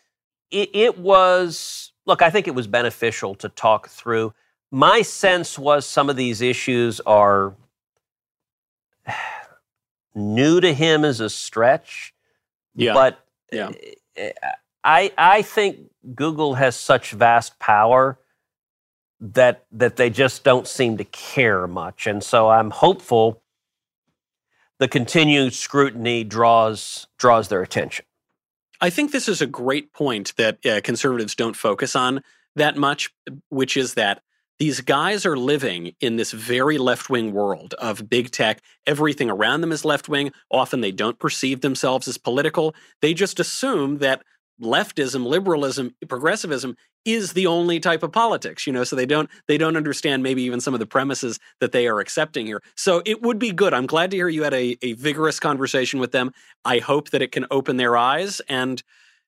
It, 0.52 0.70
it 0.74 0.98
was, 1.00 1.92
look, 2.06 2.22
I 2.22 2.30
think 2.30 2.48
it 2.48 2.56
was 2.56 2.68
beneficial 2.68 3.36
to 3.36 3.50
talk 3.50 3.90
through. 3.90 4.34
My 4.72 5.02
sense 5.02 5.58
was 5.60 5.86
some 5.86 6.10
of 6.10 6.16
these 6.16 6.42
issues 6.42 7.00
are 7.02 7.54
new 10.16 10.62
to 10.62 10.74
him 10.74 11.06
as 11.06 11.20
a 11.20 11.30
stretch. 11.30 12.14
Yeah. 12.76 12.94
But 12.94 13.20
yeah. 13.52 13.72
Eh, 14.16 14.32
I 14.84 15.12
I 15.18 15.42
think 15.44 15.92
Google 16.14 16.56
has 16.56 16.76
such 16.76 17.12
vast 17.12 17.58
power 17.60 18.20
that 19.24 19.66
that 19.72 19.96
they 19.96 20.10
just 20.10 20.44
don't 20.44 20.68
seem 20.68 20.98
to 20.98 21.06
care 21.06 21.68
much, 21.68 22.08
and 22.08 22.24
so 22.24 22.50
I'm 22.50 22.72
hopeful 22.72 23.42
the 24.80 24.88
continued 24.88 25.54
scrutiny 25.54 26.24
draws 26.24 27.08
draws 27.18 27.48
their 27.48 27.62
attention. 27.62 28.06
I 28.82 28.90
think 28.90 29.12
this 29.12 29.30
is 29.30 29.42
a 29.42 29.48
great 29.48 29.94
point 29.94 30.34
that 30.38 30.66
uh, 30.66 30.82
conservatives 30.82 31.36
don't 31.36 31.56
focus 31.56 31.96
on 31.96 32.22
that 32.58 32.76
much, 32.76 33.14
which 33.50 33.78
is 33.78 33.94
that 33.94 34.22
these 34.60 34.82
guys 34.82 35.26
are 35.26 35.38
living 35.38 35.94
in 36.00 36.18
this 36.18 36.32
very 36.32 36.78
left 36.78 37.10
wing 37.10 37.34
world 37.34 37.74
of 37.76 38.10
big 38.10 38.32
tech. 38.32 38.62
Everything 38.86 39.30
around 39.30 39.62
them 39.62 39.72
is 39.72 39.86
left 39.86 40.10
wing. 40.10 40.32
Often 40.52 40.82
they 40.82 40.92
don't 40.92 41.18
perceive 41.18 41.62
themselves 41.62 42.08
as 42.08 42.18
political. 42.18 42.76
They 43.02 43.14
just 43.14 43.40
assume 43.40 44.00
that 44.00 44.22
leftism, 44.62 45.26
liberalism, 45.26 45.96
progressivism 46.08 46.76
is 47.06 47.34
the 47.34 47.48
only 47.48 47.80
type 47.80 48.04
of 48.04 48.12
politics, 48.12 48.66
you 48.66 48.72
know, 48.72 48.84
so 48.84 48.96
they 48.96 49.06
don't 49.06 49.30
they 49.48 49.58
don't 49.58 49.76
understand 49.76 50.24
maybe 50.24 50.44
even 50.44 50.62
some 50.62 50.74
of 50.74 50.80
the 50.80 50.86
premises 50.86 51.40
that 51.60 51.72
they 51.72 51.88
are 51.88 52.00
accepting 52.00 52.46
here. 52.46 52.62
So 52.76 53.02
it 53.06 53.22
would 53.22 53.40
be 53.40 53.52
good. 53.52 53.74
I'm 53.74 53.86
glad 53.86 54.12
to 54.12 54.18
hear 54.18 54.30
you 54.30 54.44
had 54.44 54.54
a, 54.54 54.78
a 54.82 54.94
vigorous 54.94 55.40
conversation 55.40 56.00
with 56.00 56.12
them. 56.12 56.32
I 56.64 56.80
hope 56.80 57.10
that 57.10 57.22
it 57.22 57.32
can 57.32 57.46
open 57.52 57.78
their 57.78 57.98
eyes 57.98 58.42
and 58.48 58.82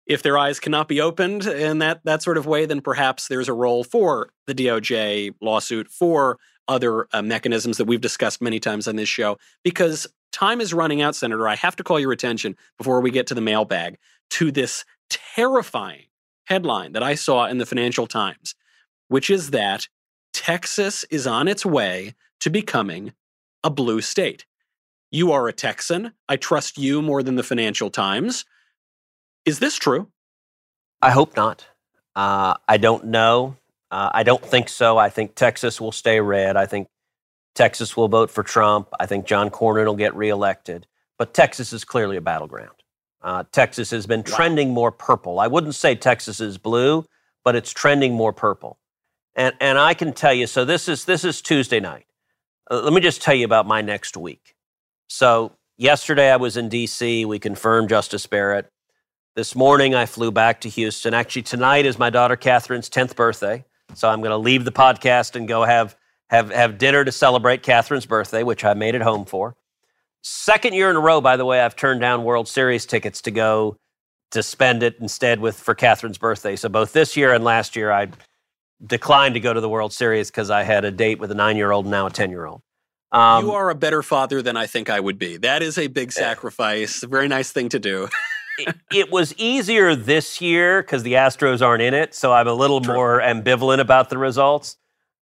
if 0.06 0.22
their 0.22 0.38
eyes 0.38 0.60
cannot 0.60 0.88
be 0.88 1.02
opened 1.02 1.46
in 1.48 1.80
that 1.80 2.02
that 2.06 2.22
sort 2.22 2.38
of 2.38 2.46
way, 2.46 2.66
then 2.66 2.82
perhaps 2.82 3.28
there's 3.28 3.50
a 3.50 3.54
role 3.54 3.84
for 3.84 4.30
the 4.48 4.54
DOJ 4.54 5.34
lawsuit 5.42 5.88
for 5.88 6.38
other 6.68 7.08
uh, 7.14 7.22
mechanisms 7.22 7.78
that 7.78 7.86
we've 7.86 8.02
discussed 8.02 8.42
many 8.42 8.60
times 8.60 8.88
on 8.88 8.96
this 8.96 9.10
show. 9.10 9.38
Because 9.64 10.08
time 10.32 10.62
is 10.62 10.74
running 10.74 11.02
out, 11.02 11.16
Senator. 11.16 11.48
I 11.48 11.56
have 11.56 11.76
to 11.78 11.84
call 11.84 12.00
your 12.00 12.12
attention 12.12 12.56
before 12.78 13.02
we 13.02 13.12
get 13.12 13.28
to 13.28 13.34
the 13.34 13.42
mailbag 13.42 13.98
to 14.32 14.52
this 14.52 14.86
terrifying 15.10 16.06
headline 16.46 16.94
that 16.94 17.04
I 17.04 17.16
saw 17.16 17.46
in 17.46 17.58
the 17.58 17.66
Financial 17.66 18.08
Times, 18.08 18.56
which 19.08 19.30
is 19.30 19.52
that 19.52 19.88
Texas 20.34 21.06
is 21.10 21.26
on 21.26 21.48
its 21.48 21.66
way 21.66 22.16
to 22.42 22.50
becoming 22.50 23.14
a 23.64 23.70
blue 23.70 24.02
state. 24.02 24.46
You 25.12 25.32
are 25.32 25.48
a 25.48 25.54
Texan. 25.54 26.12
I 26.28 26.36
trust 26.36 26.78
you 26.78 27.02
more 27.02 27.24
than 27.24 27.36
the 27.36 27.44
Financial 27.44 27.90
Times. 27.90 28.46
Is 29.46 29.60
this 29.60 29.78
true? 29.78 30.10
I 31.02 31.12
hope 31.12 31.36
not. 31.36 31.66
Uh, 32.16 32.56
I 32.68 32.78
don't 32.78 33.06
know. 33.06 33.58
Uh, 33.92 34.10
I 34.14 34.24
don't 34.24 34.44
think 34.44 34.70
so. 34.70 34.98
I 34.98 35.10
think 35.10 35.36
Texas 35.36 35.80
will 35.80 35.92
stay 35.92 36.20
red. 36.20 36.58
I 36.58 36.66
think 36.66 36.88
Texas 37.54 37.96
will 37.96 38.08
vote 38.08 38.30
for 38.30 38.44
Trump. 38.44 38.90
I 39.00 39.06
think 39.06 39.26
John 39.26 39.50
Cornyn 39.50 39.86
will 39.86 39.96
get 39.96 40.16
reelected. 40.16 40.88
But 41.18 41.34
Texas 41.34 41.72
is 41.72 41.86
clearly 41.86 42.18
a 42.18 42.22
battleground. 42.22 42.75
Uh, 43.26 43.44
Texas 43.52 43.90
has 43.90 44.06
been 44.06 44.22
trending 44.22 44.70
more 44.70 44.92
purple. 44.92 45.40
I 45.40 45.48
wouldn't 45.48 45.74
say 45.74 45.96
Texas 45.96 46.40
is 46.40 46.60
blue, 46.60 47.08
but 47.44 47.56
it's 47.56 47.74
trending 47.74 48.14
more 48.14 48.32
purple. 48.32 48.78
And 49.36 49.56
and 49.60 49.80
I 49.80 49.96
can 49.96 50.14
tell 50.14 50.34
you. 50.34 50.46
So 50.46 50.64
this 50.64 50.88
is 50.88 51.06
this 51.06 51.24
is 51.26 51.42
Tuesday 51.42 51.80
night. 51.80 52.06
Uh, 52.70 52.82
let 52.82 52.94
me 52.94 53.02
just 53.02 53.24
tell 53.24 53.34
you 53.34 53.44
about 53.44 53.66
my 53.66 53.82
next 53.82 54.16
week. 54.16 54.56
So 55.10 55.54
yesterday 55.76 56.32
I 56.32 56.36
was 56.36 56.56
in 56.56 56.70
D.C. 56.70 57.26
We 57.26 57.40
confirmed 57.40 57.90
Justice 57.90 58.28
Barrett. 58.28 58.72
This 59.36 59.56
morning 59.56 59.96
I 59.96 60.06
flew 60.06 60.32
back 60.32 60.62
to 60.62 60.70
Houston. 60.70 61.16
Actually, 61.16 61.42
tonight 61.42 61.88
is 61.88 61.98
my 61.98 62.12
daughter 62.12 62.36
Catherine's 62.36 62.90
tenth 62.90 63.16
birthday. 63.16 63.66
So 63.96 64.08
I'm 64.08 64.22
going 64.22 64.32
to 64.32 64.38
leave 64.38 64.66
the 64.66 64.72
podcast 64.72 65.36
and 65.36 65.48
go 65.48 65.64
have 65.64 65.98
have 66.30 66.52
have 66.52 66.78
dinner 66.78 67.04
to 67.04 67.12
celebrate 67.12 67.64
Catherine's 67.64 68.06
birthday, 68.06 68.44
which 68.44 68.64
I 68.64 68.76
made 68.76 68.94
it 68.94 69.02
home 69.02 69.26
for. 69.26 69.56
Second 70.28 70.74
year 70.74 70.90
in 70.90 70.96
a 70.96 71.00
row, 71.00 71.22
by 71.22 71.38
the 71.38 71.46
way, 71.46 71.62
I've 71.62 71.76
turned 71.76 72.02
down 72.02 72.24
World 72.24 72.48
Series 72.48 72.88
tickets 72.88 73.22
to 73.22 73.32
go 73.32 73.78
to 74.32 74.42
spend 74.42 74.82
it 74.82 74.96
instead 75.00 75.40
with 75.40 75.56
for 75.56 75.76
Catherine's 75.76 76.18
birthday. 76.18 76.56
So 76.56 76.68
both 76.68 76.94
this 76.94 77.16
year 77.16 77.32
and 77.32 77.44
last 77.44 77.76
year, 77.76 77.92
I 77.92 78.08
declined 78.84 79.36
to 79.36 79.40
go 79.40 79.54
to 79.54 79.62
the 79.62 79.70
World 79.70 79.94
Series 79.94 80.32
because 80.32 80.50
I 80.50 80.64
had 80.64 80.84
a 80.84 80.90
date 80.90 81.20
with 81.20 81.30
a 81.30 81.36
nine-year-old 81.36 81.86
and 81.86 81.92
now 81.92 82.08
a 82.08 82.10
ten-year-old. 82.10 82.64
Um, 83.12 83.46
you 83.46 83.52
are 83.52 83.70
a 83.70 83.76
better 83.76 84.02
father 84.02 84.42
than 84.42 84.58
I 84.58 84.66
think 84.66 84.90
I 84.90 85.00
would 85.00 85.20
be. 85.20 85.38
That 85.38 85.62
is 85.62 85.78
a 85.78 85.86
big 85.86 86.12
sacrifice. 86.12 87.04
a 87.04 87.08
very 87.08 87.28
nice 87.28 87.52
thing 87.52 87.70
to 87.70 87.78
do. 87.78 88.10
it, 88.58 88.76
it, 88.92 89.12
was 89.12 89.32
easier 89.38 89.96
this 89.96 90.42
year 90.42 90.82
because 90.82 91.04
the 91.04 91.14
Astros 91.14 91.62
aren't 91.62 91.84
in 91.84 91.94
it, 91.94 92.16
so 92.16 92.34
I'm 92.34 92.48
a 92.48 92.54
little 92.54 92.82
True. 92.82 92.96
more 92.96 93.22
ambivalent 93.22 93.80
about 93.80 94.10
the 94.10 94.18
results. 94.18 94.78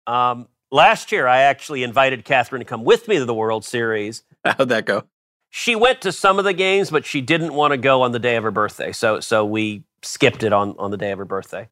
Um, 0.08 0.50
last 0.74 1.14
year, 1.14 1.26
I 1.26 1.44
actually 1.44 1.84
invited 1.84 2.26
Catherine 2.26 2.60
to 2.60 2.66
come 2.66 2.84
with 2.84 3.08
me 3.08 3.18
to 3.18 3.24
the 3.24 3.34
World 3.34 3.64
Series 3.64 4.24
How'd 4.58 4.70
that 4.70 4.86
go? 4.86 5.04
She 5.50 5.76
went 5.76 6.02
to 6.02 6.12
some 6.12 6.38
of 6.38 6.46
the 6.46 6.54
games, 6.54 6.92
but 6.92 7.06
she 7.06 7.22
didn't 7.22 7.54
want 7.54 7.72
to 7.72 7.78
go 7.78 8.04
on 8.04 8.12
the 8.12 8.20
day 8.20 8.36
of 8.36 8.44
her 8.44 8.52
birthday. 8.52 8.92
So 8.92 9.20
so 9.20 9.46
we 9.46 9.84
skipped 10.02 10.44
it 10.44 10.54
on, 10.54 10.76
on 10.78 10.92
the 10.92 10.98
day 10.98 11.12
of 11.12 11.18
her 11.18 11.26
birthday. 11.26 11.70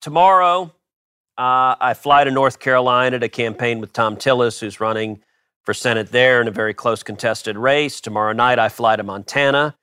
Tomorrow, 0.00 0.72
uh, 1.38 1.76
I 1.80 1.94
fly 1.94 2.24
to 2.24 2.30
North 2.30 2.58
Carolina 2.58 3.18
to 3.18 3.28
campaign 3.28 3.80
with 3.80 3.92
Thom 3.92 4.16
Tillis, 4.16 4.58
who's 4.58 4.80
running 4.80 5.22
for 5.62 5.74
Senate 5.74 6.10
there 6.10 6.40
in 6.40 6.48
a 6.48 6.50
very 6.50 6.74
close 6.74 7.02
contested 7.02 7.56
race. 7.56 8.00
Tomorrow 8.00 8.32
night, 8.32 8.58
I 8.58 8.68
fly 8.68 8.96
to 8.96 9.02
Montana. 9.02 9.76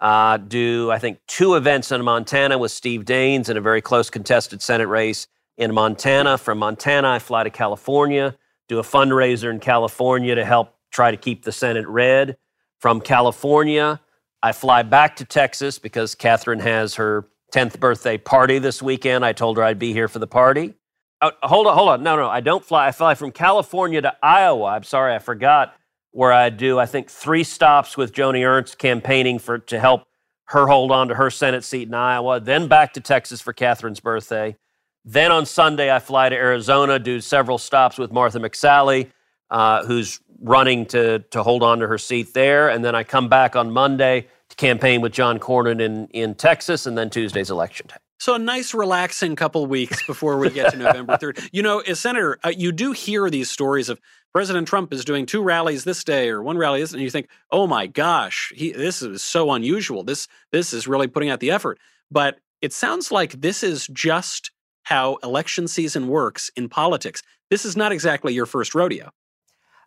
Uh, 0.00 0.38
do 0.38 0.90
I 0.90 0.98
think 0.98 1.18
two 1.28 1.54
events 1.54 1.92
in 1.92 2.02
Montana 2.02 2.56
with 2.56 2.72
Steve 2.72 3.04
Daines 3.04 3.48
in 3.48 3.56
a 3.56 3.60
very 3.60 3.82
close 3.82 4.08
contested 4.08 4.62
Senate 4.62 4.88
race 4.88 5.26
in 5.58 5.74
Montana. 5.74 6.38
From 6.38 6.58
Montana, 6.58 7.10
I 7.10 7.18
fly 7.18 7.44
to 7.44 7.50
California, 7.50 8.34
do 8.66 8.78
a 8.78 8.82
fundraiser 8.82 9.50
in 9.50 9.60
California 9.60 10.34
to 10.34 10.44
help 10.44 10.74
try 10.90 11.10
to 11.10 11.16
keep 11.16 11.44
the 11.44 11.52
Senate 11.52 11.86
red. 11.86 12.36
From 12.78 13.00
California, 13.00 14.00
I 14.42 14.52
fly 14.52 14.82
back 14.82 15.16
to 15.16 15.24
Texas 15.24 15.78
because 15.78 16.14
Catherine 16.14 16.60
has 16.60 16.94
her 16.94 17.28
10th 17.52 17.78
birthday 17.78 18.16
party 18.16 18.58
this 18.58 18.82
weekend. 18.82 19.24
I 19.24 19.32
told 19.32 19.56
her 19.56 19.62
I'd 19.62 19.78
be 19.78 19.92
here 19.92 20.08
for 20.08 20.18
the 20.18 20.26
party. 20.26 20.74
Oh, 21.20 21.32
hold 21.42 21.66
on, 21.66 21.76
hold 21.76 21.88
on. 21.90 22.02
No, 22.02 22.16
no, 22.16 22.28
I 22.28 22.40
don't 22.40 22.64
fly. 22.64 22.88
I 22.88 22.92
fly 22.92 23.14
from 23.14 23.32
California 23.32 24.00
to 24.00 24.16
Iowa. 24.22 24.66
I'm 24.66 24.84
sorry, 24.84 25.14
I 25.14 25.18
forgot 25.18 25.74
where 26.12 26.32
I 26.32 26.50
do, 26.50 26.78
I 26.78 26.86
think, 26.86 27.10
three 27.10 27.44
stops 27.44 27.96
with 27.96 28.12
Joni 28.12 28.46
Ernst 28.46 28.78
campaigning 28.78 29.38
for 29.38 29.58
to 29.58 29.78
help 29.78 30.06
her 30.46 30.66
hold 30.66 30.90
on 30.90 31.08
to 31.08 31.14
her 31.14 31.30
Senate 31.30 31.62
seat 31.62 31.86
in 31.86 31.94
Iowa, 31.94 32.40
then 32.40 32.66
back 32.66 32.92
to 32.94 33.00
Texas 33.00 33.40
for 33.40 33.52
Catherine's 33.52 34.00
birthday. 34.00 34.56
Then 35.04 35.30
on 35.30 35.46
Sunday, 35.46 35.94
I 35.94 36.00
fly 36.00 36.28
to 36.28 36.34
Arizona, 36.34 36.98
do 36.98 37.20
several 37.20 37.56
stops 37.56 37.98
with 37.98 38.10
Martha 38.10 38.40
McSally, 38.40 39.10
uh, 39.50 39.84
who's 39.84 40.20
running 40.40 40.86
to 40.86 41.20
to 41.30 41.42
hold 41.42 41.62
on 41.62 41.78
to 41.80 41.86
her 41.86 41.98
seat 41.98 42.34
there, 42.34 42.68
and 42.68 42.84
then 42.84 42.94
I 42.94 43.04
come 43.04 43.28
back 43.28 43.56
on 43.56 43.70
Monday 43.70 44.26
to 44.48 44.56
campaign 44.56 45.00
with 45.00 45.12
John 45.12 45.38
Cornyn 45.38 45.80
in 45.80 46.06
in 46.08 46.34
Texas, 46.34 46.86
and 46.86 46.96
then 46.96 47.10
Tuesday's 47.10 47.50
election 47.50 47.86
day. 47.88 47.96
So 48.18 48.34
a 48.34 48.38
nice, 48.38 48.74
relaxing 48.74 49.34
couple 49.34 49.64
weeks 49.66 50.06
before 50.06 50.36
we 50.36 50.50
get 50.50 50.72
to 50.72 50.76
November 50.76 51.16
third. 51.16 51.38
You 51.52 51.62
know, 51.62 51.80
as 51.80 52.00
Senator, 52.00 52.38
uh, 52.44 52.52
you 52.54 52.70
do 52.70 52.92
hear 52.92 53.30
these 53.30 53.50
stories 53.50 53.88
of 53.88 53.98
President 54.32 54.68
Trump 54.68 54.92
is 54.92 55.04
doing 55.04 55.24
two 55.24 55.42
rallies 55.42 55.84
this 55.84 56.04
day 56.04 56.28
or 56.28 56.42
one 56.42 56.58
rally 56.58 56.80
this, 56.80 56.92
and 56.92 57.02
you 57.02 57.10
think, 57.10 57.28
oh 57.50 57.66
my 57.66 57.86
gosh, 57.86 58.52
he, 58.54 58.72
this 58.72 59.00
is 59.00 59.22
so 59.22 59.52
unusual. 59.52 60.04
This 60.04 60.28
this 60.52 60.72
is 60.72 60.86
really 60.86 61.08
putting 61.08 61.30
out 61.30 61.40
the 61.40 61.50
effort. 61.50 61.78
But 62.10 62.38
it 62.60 62.72
sounds 62.72 63.10
like 63.10 63.40
this 63.40 63.62
is 63.62 63.86
just 63.88 64.50
how 64.82 65.16
election 65.22 65.66
season 65.66 66.08
works 66.08 66.50
in 66.56 66.68
politics. 66.68 67.22
This 67.48 67.64
is 67.64 67.76
not 67.76 67.90
exactly 67.90 68.34
your 68.34 68.46
first 68.46 68.74
rodeo. 68.74 69.10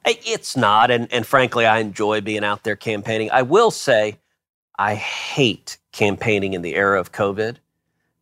It's 0.06 0.58
not, 0.58 0.92
and, 0.92 1.12
and 1.14 1.26
frankly, 1.26 1.66
I 1.66 1.80
enjoy 1.80 2.22
being 2.22 2.44
out 2.44 2.64
there 2.64 2.76
campaigning. 2.76 3.32
I 3.32 3.42
will 3.42 3.72
say, 3.72 4.18
I 4.78 4.96
hate 4.96 5.78
campaigning 5.92 6.54
in 6.54 6.62
the 6.62 6.76
era 6.76 7.00
of 7.00 7.12
COVID 7.12 7.58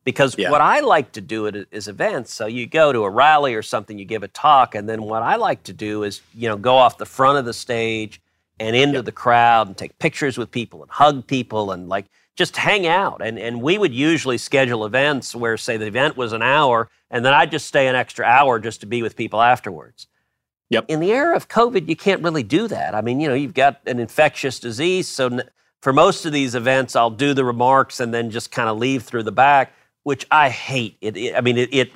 because 0.03 0.37
yeah. 0.37 0.51
what 0.51 0.61
I 0.61 0.79
like 0.81 1.11
to 1.13 1.21
do 1.21 1.47
is 1.47 1.87
events. 1.87 2.33
So 2.33 2.45
you 2.45 2.65
go 2.65 2.91
to 2.91 3.03
a 3.03 3.09
rally 3.09 3.53
or 3.53 3.61
something, 3.61 3.97
you 3.97 4.05
give 4.05 4.23
a 4.23 4.27
talk, 4.27 4.75
and 4.75 4.87
then 4.87 5.03
what 5.03 5.23
I 5.23 5.35
like 5.35 5.63
to 5.63 5.73
do 5.73 6.03
is 6.03 6.21
you 6.35 6.49
know 6.49 6.57
go 6.57 6.75
off 6.75 6.97
the 6.97 7.05
front 7.05 7.37
of 7.37 7.45
the 7.45 7.53
stage 7.53 8.21
and 8.59 8.75
into 8.75 8.97
yep. 8.97 9.05
the 9.05 9.11
crowd 9.11 9.67
and 9.67 9.77
take 9.77 9.97
pictures 9.99 10.37
with 10.37 10.51
people 10.51 10.81
and 10.81 10.91
hug 10.91 11.25
people 11.25 11.71
and 11.71 11.89
like 11.89 12.05
just 12.35 12.57
hang 12.57 12.87
out. 12.87 13.21
And 13.23 13.37
and 13.37 13.61
we 13.61 13.77
would 13.77 13.93
usually 13.93 14.37
schedule 14.37 14.85
events 14.85 15.35
where 15.35 15.57
say 15.57 15.77
the 15.77 15.87
event 15.87 16.17
was 16.17 16.33
an 16.33 16.41
hour, 16.41 16.89
and 17.09 17.23
then 17.23 17.33
I'd 17.33 17.51
just 17.51 17.67
stay 17.67 17.87
an 17.87 17.95
extra 17.95 18.25
hour 18.25 18.59
just 18.59 18.81
to 18.81 18.87
be 18.87 19.01
with 19.01 19.15
people 19.15 19.41
afterwards. 19.41 20.07
Yep. 20.71 20.85
In 20.87 21.01
the 21.01 21.11
era 21.11 21.35
of 21.35 21.49
COVID, 21.49 21.89
you 21.89 21.97
can't 21.97 22.23
really 22.23 22.43
do 22.43 22.67
that. 22.69 22.95
I 22.95 23.01
mean, 23.01 23.19
you 23.19 23.27
know, 23.27 23.33
you've 23.33 23.53
got 23.53 23.81
an 23.85 23.99
infectious 23.99 24.57
disease. 24.57 25.05
So 25.07 25.41
for 25.81 25.91
most 25.91 26.25
of 26.25 26.31
these 26.31 26.55
events, 26.55 26.95
I'll 26.95 27.09
do 27.09 27.33
the 27.33 27.43
remarks 27.43 27.99
and 27.99 28.13
then 28.13 28.31
just 28.31 28.51
kind 28.51 28.69
of 28.69 28.77
leave 28.77 29.03
through 29.03 29.23
the 29.23 29.33
back, 29.33 29.73
which 30.03 30.25
I 30.31 30.47
hate. 30.47 30.97
It, 31.01 31.17
it 31.17 31.35
I 31.35 31.41
mean, 31.41 31.57
it, 31.57 31.73
it 31.73 31.91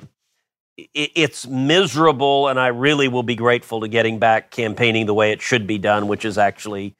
it's 0.92 1.46
miserable, 1.46 2.48
and 2.48 2.60
I 2.60 2.66
really 2.66 3.08
will 3.08 3.22
be 3.22 3.34
grateful 3.34 3.80
to 3.80 3.88
getting 3.88 4.18
back 4.18 4.50
campaigning 4.50 5.06
the 5.06 5.14
way 5.14 5.32
it 5.32 5.40
should 5.40 5.66
be 5.66 5.78
done, 5.78 6.06
which 6.06 6.26
is 6.26 6.36
actually 6.36 6.94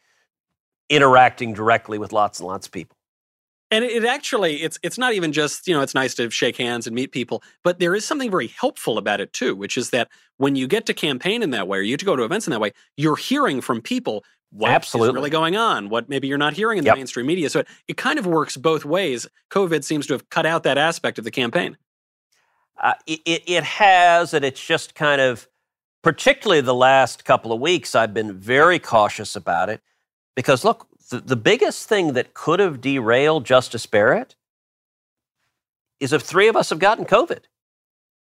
interacting 0.89 1.53
directly 1.53 1.99
with 1.99 2.11
lots 2.11 2.39
and 2.41 2.49
lots 2.49 2.67
of 2.67 2.73
people. 2.73 2.96
And 3.71 3.85
it, 3.85 4.05
actually, 4.05 4.63
it's 4.63 4.79
it's 4.83 4.97
not 4.97 5.15
even 5.15 5.33
just 5.33 5.67
you 5.67 5.75
know, 5.75 5.83
it's 5.83 5.95
nice 5.95 6.15
to 6.15 6.31
shake 6.31 6.57
hands 6.57 6.87
and 6.87 6.95
meet 6.95 7.11
people, 7.11 7.43
but 7.65 7.81
there 7.81 7.95
is 7.95 8.05
something 8.05 8.31
very 8.31 8.47
helpful 8.47 8.97
about 8.97 9.21
it 9.21 9.33
too, 9.33 9.57
which 9.57 9.77
is 9.77 9.91
that 9.91 10.09
when 10.37 10.55
you 10.55 10.69
get 10.69 10.87
to 10.87 10.95
campaign 10.95 11.43
in 11.43 11.51
that 11.51 11.67
way, 11.67 11.79
or 11.79 11.81
you 11.83 11.93
get 11.93 12.01
to 12.01 12.07
go 12.07 12.15
to 12.15 12.23
events 12.23 12.47
in 12.47 12.53
that 12.53 12.61
way, 12.61 12.73
you're 12.97 13.17
hearing 13.17 13.61
from 13.61 13.81
people 13.83 14.25
what 14.51 14.71
is 14.71 14.75
Absolutely. 14.77 15.15
really 15.15 15.31
going 15.31 15.57
on, 15.57 15.89
what 15.89 16.09
maybe 16.09 16.29
you're 16.29 16.39
not 16.39 16.55
hearing 16.55 16.79
in 16.79 16.85
the 16.85 16.91
Yep. 16.91 16.97
mainstream 16.97 17.27
media. 17.27 17.51
So 17.51 17.61
it, 17.61 17.69
it 17.89 17.97
kind 17.97 18.19
of 18.19 18.27
works 18.27 18.57
both 18.57 18.85
ways. 18.85 19.27
COVID 19.51 19.83
seems 19.83 20.07
to 20.07 20.13
have 20.15 20.31
cut 20.31 20.47
out 20.47 20.63
that 20.63 20.79
aspect 20.79 21.19
of 21.19 21.25
the 21.25 21.33
campaign. 21.33 21.77
Uh, 22.81 22.95
it, 23.07 23.43
it 23.47 23.65
has, 23.65 24.33
and 24.33 24.45
it's 24.45 24.65
just 24.65 24.95
kind 24.95 25.21
of, 25.21 25.49
particularly 26.03 26.61
the 26.61 26.75
last 26.75 27.25
couple 27.25 27.53
of 27.53 27.61
weeks, 27.61 27.97
I've 27.97 28.15
been 28.15 28.33
very 28.33 28.79
cautious 28.79 29.35
about 29.35 29.69
it 29.69 29.81
because 30.37 30.65
look, 30.65 30.87
the, 31.11 31.21
the 31.21 31.37
biggest 31.37 31.89
thing 31.89 32.13
that 32.15 32.35
could 32.35 32.61
have 32.61 32.81
derailed 32.81 33.45
Justice 33.45 33.87
Barrett 33.87 34.35
is 36.01 36.13
if 36.13 36.23
three 36.23 36.49
of 36.49 36.57
us 36.57 36.71
have 36.71 36.79
gotten 36.79 37.05
COVID. 37.05 37.41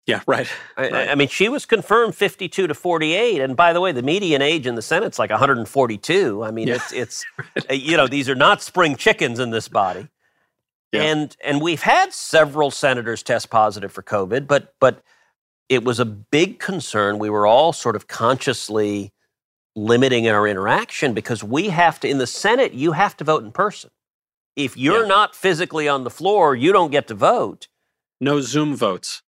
Yeah, 0.06 0.22
right. 0.26 0.48
I, 0.78 0.90
Right. 0.90 1.10
I 1.10 1.16
mean, 1.16 1.28
she 1.28 1.50
was 1.50 1.66
confirmed 1.66 2.16
52 2.16 2.68
to 2.68 2.74
48, 2.74 3.42
and 3.42 3.58
by 3.58 3.74
the 3.74 3.82
way, 3.82 3.92
the 3.92 4.02
median 4.02 4.42
age 4.42 4.66
in 4.66 4.76
the 4.76 4.82
Senate's 4.82 5.20
like 5.20 5.30
142. 5.32 6.44
I 6.46 6.52
mean, 6.52 6.70
Yeah. 6.70 6.76
it's 6.76 6.94
it's 6.94 7.26
uh, 7.70 7.74
you 7.74 7.98
know 7.98 8.08
these 8.08 8.30
are 8.30 8.36
not 8.36 8.62
spring 8.62 8.96
chickens 8.96 9.38
in 9.40 9.50
this 9.50 9.68
body, 9.68 10.08
Yeah. 10.94 11.02
and 11.04 11.36
and 11.44 11.60
we've 11.62 11.82
had 11.82 12.14
several 12.14 12.72
senators 12.72 13.22
test 13.22 13.50
positive 13.50 13.92
for 13.92 14.02
COVID, 14.02 14.48
but 14.48 14.74
but 14.80 15.04
it 15.68 15.84
was 15.84 16.00
a 16.00 16.06
big 16.06 16.60
concern. 16.60 17.20
We 17.20 17.30
were 17.30 17.46
all 17.46 17.74
sort 17.74 17.98
of 17.98 18.08
consciously 18.08 19.12
limiting 19.78 20.28
our 20.28 20.48
interaction 20.48 21.14
because 21.14 21.44
we 21.44 21.70
have 21.70 22.00
to 22.02 22.10
in 22.10 22.18
the 22.20 22.28
Senate. 22.28 22.74
You 22.74 22.94
have 22.94 23.16
to 23.18 23.24
vote 23.24 23.44
in 23.46 23.54
person. 23.54 23.92
If 24.56 24.76
you're 24.78 25.04
Yeah. 25.04 25.08
not 25.10 25.36
physically 25.36 25.88
on 25.88 26.04
the 26.04 26.10
floor, 26.10 26.56
you 26.56 26.74
don't 26.74 26.92
get 26.92 27.08
to 27.10 27.16
vote. 27.16 27.70
No 28.20 28.42
Zoom 28.42 28.76
votes. 28.76 29.24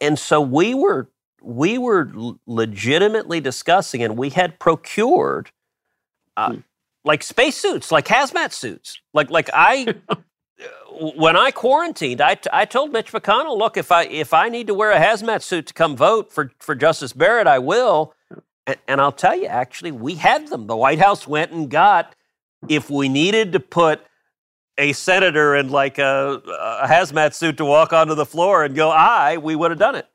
And 0.00 0.18
so 0.18 0.40
we 0.40 0.74
were 0.74 1.08
we 1.42 1.78
were 1.78 2.10
legitimately 2.46 3.40
discussing 3.40 4.02
and 4.02 4.18
we 4.18 4.30
had 4.30 4.58
procured 4.58 5.52
uh, 6.36 6.52
Hmm. 6.52 6.58
like 7.04 7.22
spacesuits 7.22 7.92
like 7.92 8.06
hazmat 8.06 8.52
suits 8.52 9.00
like 9.14 9.30
like 9.30 9.48
i 9.54 9.94
when 11.16 11.36
i 11.36 11.52
quarantined 11.52 12.20
I, 12.20 12.34
t- 12.34 12.50
I 12.52 12.64
told 12.64 12.92
mitch 12.92 13.12
mcconnell 13.12 13.56
look 13.56 13.76
if 13.76 13.92
i 13.92 14.02
if 14.06 14.34
i 14.34 14.48
need 14.48 14.66
to 14.66 14.74
wear 14.74 14.90
a 14.90 14.98
hazmat 14.98 15.42
suit 15.42 15.66
to 15.68 15.74
come 15.74 15.96
vote 15.96 16.32
for 16.32 16.50
for 16.58 16.74
justice 16.74 17.12
barrett 17.12 17.46
i 17.46 17.60
will 17.60 18.14
and, 18.68 18.76
and 18.86 19.00
i'll 19.00 19.10
tell 19.10 19.34
you 19.34 19.46
actually 19.46 19.90
we 19.90 20.14
had 20.14 20.46
them 20.46 20.68
the 20.68 20.76
white 20.76 21.00
house 21.00 21.26
went 21.26 21.50
and 21.50 21.68
got 21.68 22.14
if 22.68 22.88
we 22.90 23.08
needed 23.08 23.52
to 23.52 23.60
put 23.60 24.00
a 24.78 24.92
senator 24.92 25.56
in 25.56 25.68
like 25.70 25.98
a, 25.98 26.40
a 26.82 26.86
hazmat 26.86 27.34
suit 27.34 27.56
to 27.56 27.64
walk 27.64 27.92
onto 27.92 28.14
the 28.14 28.24
floor 28.24 28.64
and 28.64 28.74
go 28.74 28.90
I, 28.90 29.36
we 29.36 29.56
would 29.56 29.70
have 29.70 29.78
done 29.78 29.96
it. 29.96 30.06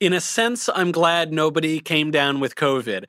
in 0.00 0.12
a 0.12 0.20
sense, 0.20 0.68
I'm 0.74 0.92
glad 0.92 1.32
nobody 1.32 1.80
came 1.80 2.10
down 2.10 2.40
with 2.40 2.56
COVID. 2.56 3.04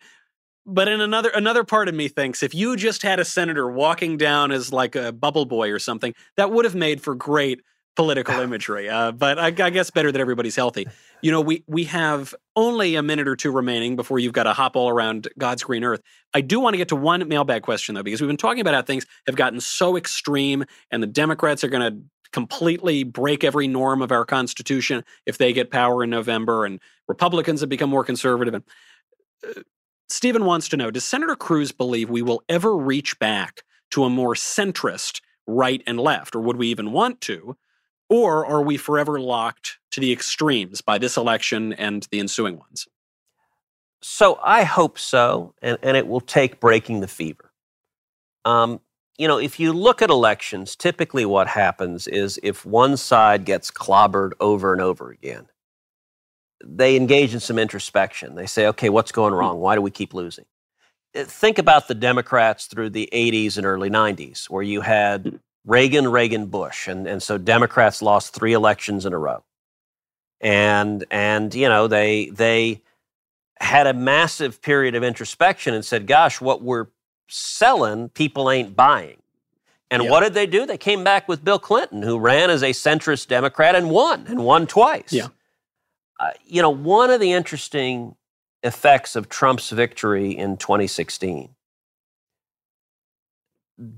But 0.68 0.88
in 0.88 1.02
another 1.02 1.30
another 1.30 1.64
part 1.64 1.88
of 1.88 1.96
me 1.96 2.08
thinks 2.08 2.42
if 2.42 2.56
you 2.56 2.76
just 2.76 3.04
had 3.04 3.20
a 3.20 3.26
senator 3.26 3.70
walking 3.70 4.18
down 4.18 4.52
as 4.52 4.72
like 4.72 4.96
a 4.96 5.12
bubble 5.12 5.46
boy 5.46 5.70
or 5.70 5.80
something, 5.80 6.14
that 6.38 6.52
would 6.52 6.66
have 6.66 6.76
made 6.76 7.02
for 7.02 7.14
great 7.14 7.62
political 7.96 8.40
imagery. 8.40 8.90
Uh, 8.90 9.12
but 9.12 9.40
I, 9.40 9.48
I 9.48 9.70
guess 9.70 9.90
better 9.90 10.12
that 10.12 10.20
everybody's 10.20 10.56
healthy. 10.56 10.88
You 11.22 11.32
know, 11.32 11.42
we 11.42 11.64
we 11.68 11.86
have 11.86 12.36
only 12.56 12.96
a 12.96 13.02
minute 13.02 13.28
or 13.28 13.36
two 13.36 13.52
remaining 13.52 13.96
before 13.96 14.20
you've 14.20 14.34
got 14.34 14.44
to 14.44 14.54
hop 14.54 14.76
all 14.76 14.90
around 14.90 15.28
God's 15.38 15.64
green 15.64 15.84
earth. 15.84 16.02
I 16.34 16.42
do 16.42 16.60
want 16.60 16.74
to 16.74 16.78
get 16.78 16.90
to 16.90 16.96
one 16.96 17.28
mailbag 17.28 17.64
question 17.64 17.96
though, 17.96 18.04
because 18.04 18.22
we've 18.22 18.28
been 18.28 18.38
talking 18.38 18.62
about 18.62 18.74
how 18.74 18.82
things 18.82 19.06
have 19.26 19.36
gotten 19.36 19.60
so 19.62 19.98
extreme, 19.98 20.66
and 20.92 21.02
the 21.02 21.08
Democrats 21.08 21.64
are 21.64 21.70
going 21.70 21.94
to 21.94 22.02
completely 22.32 23.04
break 23.04 23.44
every 23.44 23.68
norm 23.68 24.02
of 24.02 24.12
our 24.12 24.26
Constitution 24.26 25.04
if 25.26 25.38
they 25.38 25.54
get 25.54 25.72
power 25.72 26.04
in 26.04 26.10
November, 26.10 26.66
and 26.66 26.82
Republicans 27.08 27.62
have 27.62 27.70
become 27.70 27.90
more 27.90 28.04
conservative. 28.04 28.54
And 28.54 28.64
uh, 29.48 29.62
Stephen 30.10 30.46
wants 30.46 30.68
to 30.70 30.78
know: 30.78 30.92
Does 30.92 31.06
Senator 31.06 31.36
Cruz 31.36 31.72
believe 31.72 32.10
we 32.10 32.22
will 32.22 32.44
ever 32.50 32.76
reach 32.76 33.18
back 33.20 33.64
to 33.92 34.04
a 34.04 34.10
more 34.10 34.34
centrist 34.34 35.22
right 35.48 35.82
and 35.88 36.00
left, 36.00 36.36
or 36.36 36.42
would 36.42 36.58
we 36.58 36.68
even 36.68 36.92
want 36.92 37.22
to? 37.22 37.56
Or 38.10 38.46
are 38.46 38.62
we 38.62 38.78
forever 38.78 39.20
locked 39.20 39.80
to 39.92 40.00
the 40.00 40.12
extremes 40.12 40.82
by 40.82 40.98
this 40.98 41.18
election 41.18 41.74
and 41.74 42.08
the 42.12 42.20
ensuing 42.20 42.58
ones? 42.58 42.88
So 44.02 44.40
I 44.44 44.64
hope 44.64 45.00
so, 45.00 45.56
and, 45.62 45.78
and 45.82 45.98
it 45.98 46.08
will 46.08 46.22
take 46.22 46.60
breaking 46.60 47.00
the 47.00 47.08
fever. 47.08 47.52
Um, 48.44 48.80
you 49.18 49.28
know, 49.28 49.40
if 49.40 49.60
you 49.60 49.74
look 49.74 50.02
at 50.02 50.10
elections, 50.10 50.76
typically 50.76 51.26
what 51.26 51.48
happens 51.48 52.08
is 52.08 52.40
if 52.44 52.66
one 52.66 52.98
side 52.98 53.46
gets 53.46 53.72
clobbered 53.72 54.34
over 54.40 54.74
and 54.74 54.82
over 54.82 55.10
again, 55.10 55.48
they 56.64 56.96
engage 56.96 57.34
in 57.34 57.40
some 57.40 57.58
introspection. 57.58 58.36
They 58.36 58.46
say, 58.46 58.68
okay, 58.68 58.90
what's 58.90 59.12
going 59.12 59.34
wrong? 59.34 59.60
Why 59.60 59.76
do 59.76 59.82
we 59.82 59.92
keep 59.92 60.14
losing? 60.14 60.46
Uh, 61.16 61.24
Think 61.24 61.58
about 61.58 61.88
the 61.88 61.96
Democrats 61.96 62.68
through 62.68 62.92
the 62.92 63.10
80s 63.12 63.58
and 63.58 63.66
early 63.66 63.90
90s, 63.90 64.50
where 64.50 64.64
you 64.64 64.82
had 64.82 65.40
Reagan, 65.66 66.08
Reagan, 66.08 66.46
Bush. 66.48 66.88
And, 66.88 67.08
and 67.08 67.22
so 67.22 67.38
Democrats 67.38 68.02
lost 68.02 68.34
three 68.34 68.54
elections 68.54 69.06
in 69.06 69.14
a 69.14 69.18
row. 69.18 69.44
And, 70.42 71.04
and 71.10 71.54
you 71.54 71.68
know, 71.68 71.88
they, 71.88 72.30
they, 72.30 72.82
had 73.60 73.88
a 73.88 73.94
massive 73.94 74.62
period 74.62 74.96
of 74.96 75.04
introspection 75.04 75.74
and 75.74 75.86
said, 75.86 76.08
gosh, 76.08 76.42
what 76.42 76.62
we're 76.62 76.88
selling, 77.28 78.10
people 78.10 78.50
ain't 78.52 78.76
buying. 78.76 79.22
And 79.90 80.04
Yeah. 80.04 80.10
what 80.12 80.22
did 80.22 80.34
they 80.34 80.46
do? 80.46 80.66
They 80.66 80.78
came 80.78 81.04
back 81.04 81.28
with 81.28 81.44
Bill 81.44 81.60
Clinton, 81.60 82.02
who 82.02 82.20
ran 82.20 82.50
as 82.50 82.64
a 82.64 82.72
centrist 82.72 83.28
Democrat 83.28 83.76
and 83.76 83.90
won, 83.90 84.26
and 84.28 84.44
won 84.44 84.68
twice. 84.68 85.14
Yeah. 85.14 85.28
Uh, 86.20 86.32
you 86.46 86.62
know, 86.62 86.70
one 86.70 87.10
of 87.10 87.20
the 87.20 87.32
interesting 87.32 88.16
effects 88.64 89.16
of 89.16 89.30
Trump's 89.30 89.70
victory 89.70 90.32
in 90.32 90.58
2016, 90.58 91.55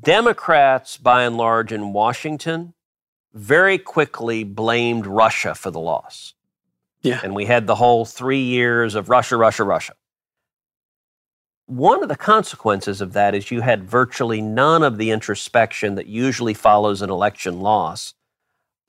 Democrats, 0.01 0.97
by 0.97 1.23
and 1.23 1.37
large, 1.37 1.71
in 1.71 1.93
Washington, 1.93 2.73
very 3.33 3.77
quickly 3.77 4.43
blamed 4.43 5.05
Russia 5.05 5.53
for 5.53 5.69
the 5.69 5.79
loss. 5.79 6.33
Yeah. 7.01 7.21
And 7.23 7.35
we 7.35 7.45
had 7.45 7.67
the 7.67 7.75
whole 7.75 8.05
three 8.05 8.41
years 8.41 8.95
of 8.95 9.09
Russia, 9.09 9.37
Russia, 9.37 9.63
Russia. 9.63 9.93
One 11.67 12.01
of 12.01 12.09
the 12.09 12.15
consequences 12.15 13.01
of 13.01 13.13
that 13.13 13.35
is 13.35 13.51
you 13.51 13.61
had 13.61 13.83
virtually 13.83 14.41
none 14.41 14.83
of 14.83 14.97
the 14.97 15.11
introspection 15.11 15.95
that 15.95 16.07
usually 16.07 16.53
follows 16.53 17.01
an 17.01 17.09
election 17.09 17.59
loss, 17.59 18.13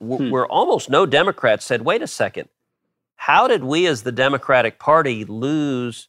Hmm. 0.01 0.29
where 0.29 0.47
almost 0.47 0.89
no 0.89 1.05
Democrats 1.05 1.65
said, 1.65 1.81
wait 1.81 2.01
a 2.01 2.07
second, 2.07 2.47
how 3.17 3.47
did 3.49 3.65
we 3.65 3.85
as 3.85 4.03
the 4.03 4.13
Democratic 4.13 4.79
Party 4.79 5.25
lose 5.25 6.07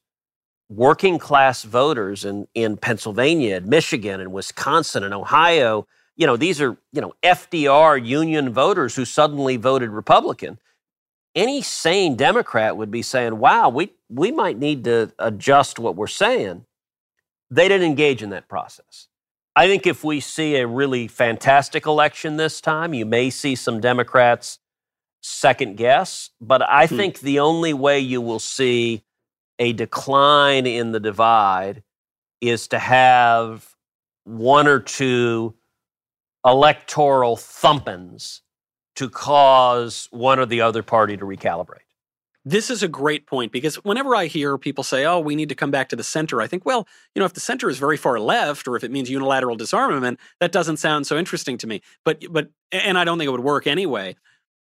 working 0.70 1.18
class 1.18 1.64
voters 1.64 2.24
in, 2.24 2.48
in 2.54 2.78
Pennsylvania 2.78 3.56
and 3.56 3.66
Michigan 3.66 4.20
and 4.22 4.32
Wisconsin 4.32 5.04
and 5.04 5.12
Ohio? 5.12 5.86
You 6.16 6.26
know, 6.26 6.38
these 6.38 6.60
are, 6.62 6.78
you 6.92 7.02
know, 7.02 7.12
FDR 7.22 8.02
union 8.04 8.52
voters 8.52 8.96
who 8.96 9.04
suddenly 9.04 9.58
voted 9.58 9.90
Republican 9.90 10.58
any 11.34 11.62
sane 11.62 12.16
Democrat 12.16 12.76
would 12.76 12.90
be 12.90 13.02
saying, 13.02 13.38
wow, 13.38 13.68
we, 13.68 13.92
we 14.08 14.32
might 14.32 14.58
need 14.58 14.84
to 14.84 15.12
adjust 15.18 15.78
what 15.78 15.96
we're 15.96 16.06
saying. 16.08 16.64
They 17.50 17.68
didn't 17.68 17.86
engage 17.86 18.22
in 18.22 18.30
that 18.30 18.48
process. 18.48 19.08
I 19.56 19.66
think 19.66 19.86
if 19.86 20.04
we 20.04 20.20
see 20.20 20.56
a 20.56 20.66
really 20.66 21.08
fantastic 21.08 21.86
election 21.86 22.36
this 22.36 22.60
time, 22.60 22.94
you 22.94 23.06
may 23.06 23.30
see 23.30 23.54
some 23.54 23.80
Democrats 23.80 24.58
second 25.22 25.76
guess. 25.76 26.30
But 26.40 26.62
I 26.62 26.86
Hmm. 26.86 26.96
think 26.96 27.20
the 27.20 27.40
only 27.40 27.72
way 27.72 28.00
you 28.00 28.20
will 28.20 28.38
see 28.40 29.04
a 29.60 29.72
decline 29.74 30.66
in 30.66 30.90
the 30.90 30.98
divide 30.98 31.84
is 32.40 32.66
to 32.68 32.78
have 32.78 33.76
one 34.24 34.66
or 34.66 34.80
two 34.80 35.54
electoral 36.44 37.36
thumpings 37.36 38.40
to 38.96 39.08
cause 39.08 40.08
one 40.10 40.38
or 40.38 40.46
the 40.46 40.62
other 40.62 40.82
party 40.82 41.16
to 41.16 41.24
recalibrate. 41.24 41.84
This 42.42 42.70
is 42.70 42.82
a 42.82 42.88
great 42.88 43.26
point 43.26 43.52
because 43.52 43.76
whenever 43.84 44.16
I 44.16 44.26
hear 44.26 44.56
people 44.56 44.82
say, 44.82 45.04
oh, 45.04 45.20
we 45.20 45.36
need 45.36 45.50
to 45.50 45.54
come 45.54 45.70
back 45.70 45.90
to 45.90 45.96
the 45.96 46.02
center, 46.02 46.40
I 46.40 46.46
think, 46.46 46.64
well, 46.64 46.88
you 47.14 47.20
know, 47.20 47.26
if 47.26 47.34
the 47.34 47.40
center 47.40 47.68
is 47.68 47.78
very 47.78 47.98
far 47.98 48.18
left 48.18 48.66
or 48.66 48.76
if 48.76 48.82
it 48.82 48.90
means 48.90 49.10
unilateral 49.10 49.56
disarmament, 49.56 50.18
that 50.40 50.50
doesn't 50.50 50.78
sound 50.78 51.06
so 51.06 51.18
interesting 51.18 51.58
to 51.58 51.66
me. 51.66 51.82
But, 52.02 52.24
but, 52.30 52.48
and 52.72 52.96
I 52.96 53.04
don't 53.04 53.18
think 53.18 53.28
it 53.28 53.32
would 53.32 53.40
work 53.40 53.66
anyway. 53.66 54.16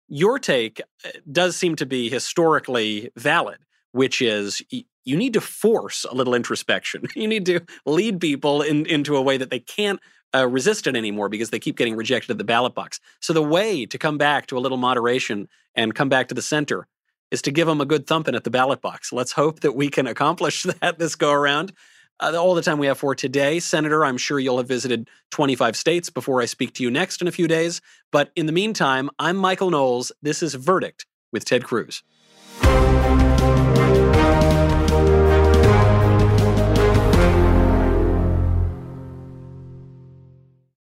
Your 0.07 0.37
take 0.37 0.81
uh, 1.03 1.09
does 1.31 1.55
seem 1.55 1.75
to 1.77 1.87
be 1.87 2.09
historically 2.09 3.09
valid, 3.17 3.57
which 3.93 4.21
is 4.21 4.61
you 5.05 5.17
need 5.17 5.33
to 5.33 5.41
force 5.41 6.05
a 6.09 6.13
little 6.13 6.35
introspection. 6.35 7.05
You 7.15 7.27
need 7.27 7.45
to 7.45 7.61
lead 7.85 8.19
people 8.19 8.61
in, 8.61 8.85
into 8.87 9.15
a 9.15 9.21
way 9.21 9.37
that 9.37 9.49
they 9.49 9.59
can't 9.59 9.99
uh, 10.35 10.47
resist 10.47 10.87
it 10.87 10.95
anymore 10.95 11.29
because 11.29 11.51
they 11.51 11.59
keep 11.59 11.77
getting 11.77 11.95
rejected 11.95 12.31
at 12.31 12.37
the 12.37 12.43
ballot 12.43 12.73
box. 12.73 12.99
So 13.19 13.33
the 13.33 13.41
way 13.41 13.85
to 13.85 13.97
come 13.97 14.17
back 14.17 14.47
to 14.47 14.57
a 14.57 14.59
little 14.59 14.77
moderation 14.77 15.47
and 15.75 15.93
come 15.93 16.09
back 16.09 16.27
to 16.29 16.35
the 16.35 16.41
center 16.41 16.87
is 17.31 17.41
to 17.43 17.51
give 17.51 17.67
them 17.67 17.81
a 17.81 17.85
good 17.85 18.07
thumping 18.07 18.35
at 18.35 18.43
the 18.43 18.49
ballot 18.49 18.81
box. 18.81 19.13
Let's 19.13 19.31
hope 19.31 19.61
that 19.61 19.73
we 19.73 19.89
can 19.89 20.07
accomplish 20.13 20.63
that 20.81 20.99
this 20.99 21.15
go 21.15 21.31
around. 21.31 21.73
Uh, 22.19 22.33
all 22.37 22.55
the 22.55 22.61
time 22.61 22.77
we 22.77 22.87
have 22.87 22.97
for 22.97 23.15
today. 23.15 23.59
Senator, 23.59 24.05
I'm 24.05 24.17
sure 24.17 24.39
you'll 24.39 24.57
have 24.57 24.67
visited 24.67 25.09
25 25.31 25.75
states 25.75 26.09
before 26.09 26.41
I 26.41 26.45
speak 26.45 26.73
to 26.75 26.83
you 26.83 26.91
next 26.91 27.21
in 27.21 27.27
a 27.27 27.31
few 27.31 27.47
days. 27.47 27.81
But 28.11 28.31
in 28.35 28.45
the 28.45 28.51
meantime, 28.51 29.09
I'm 29.19 29.35
Michael 29.35 29.71
Knowles. 29.71 30.11
This 30.21 30.43
is 30.43 30.53
Verdict 30.53 31.05
with 31.31 31.45
Ted 31.45 31.63
Cruz. 31.63 32.03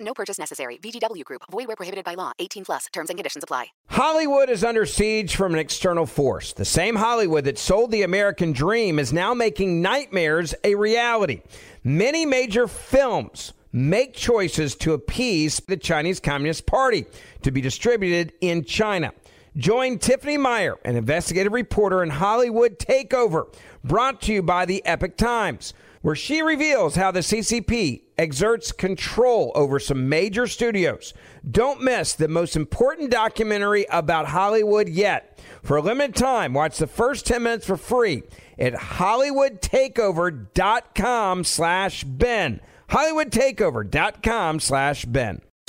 No 0.00 0.14
purchase 0.14 0.38
necessary. 0.38 0.78
VGW 0.78 1.24
Group. 1.24 1.42
Void 1.50 1.66
where 1.66 1.76
prohibited 1.76 2.04
by 2.04 2.14
law. 2.14 2.32
18 2.38 2.64
plus. 2.64 2.86
Terms 2.92 3.10
and 3.10 3.18
conditions 3.18 3.44
apply. 3.44 3.66
Hollywood 3.88 4.48
is 4.50 4.64
under 4.64 4.86
siege 4.86 5.36
from 5.36 5.54
an 5.54 5.58
external 5.58 6.06
force. 6.06 6.52
The 6.52 6.64
same 6.64 6.96
Hollywood 6.96 7.44
that 7.44 7.58
sold 7.58 7.90
the 7.90 8.02
American 8.02 8.52
dream 8.52 8.98
is 8.98 9.12
now 9.12 9.34
making 9.34 9.82
nightmares 9.82 10.54
a 10.64 10.74
reality. 10.74 11.42
Many 11.82 12.26
major 12.26 12.68
films 12.68 13.52
make 13.72 14.14
choices 14.14 14.74
to 14.76 14.92
appease 14.92 15.60
the 15.68 15.76
Chinese 15.76 16.20
Communist 16.20 16.66
Party 16.66 17.06
to 17.42 17.50
be 17.50 17.60
distributed 17.60 18.32
in 18.40 18.64
China. 18.64 19.12
Join 19.56 19.98
Tiffany 19.98 20.36
Meier, 20.36 20.76
an 20.84 20.96
investigative 20.96 21.52
reporter 21.52 22.02
in 22.02 22.10
Hollywood 22.10 22.78
Takeover, 22.78 23.52
brought 23.82 24.22
to 24.22 24.32
you 24.32 24.42
by 24.42 24.64
the 24.64 24.84
Epoch 24.86 25.16
Times 25.16 25.74
where 26.02 26.14
she 26.14 26.42
reveals 26.42 26.94
how 26.94 27.10
the 27.10 27.20
CCP 27.20 28.02
exerts 28.18 28.72
control 28.72 29.52
over 29.54 29.78
some 29.78 30.08
major 30.08 30.46
studios. 30.46 31.14
Don't 31.48 31.80
miss 31.80 32.14
the 32.14 32.28
most 32.28 32.56
important 32.56 33.10
documentary 33.10 33.86
about 33.90 34.26
Hollywood 34.26 34.88
yet. 34.88 35.38
For 35.62 35.76
a 35.76 35.82
limited 35.82 36.16
time, 36.16 36.52
watch 36.52 36.78
the 36.78 36.86
first 36.86 37.26
10 37.26 37.42
minutes 37.42 37.66
for 37.66 37.76
free 37.76 38.22
at 38.58 38.74
hollywoodtakeover.com 38.74 41.44
slash 41.44 42.04
Ben. 42.04 42.60
hollywoodtakeover.com 42.90 44.60
slash 44.60 45.04
Ben. 45.04 45.42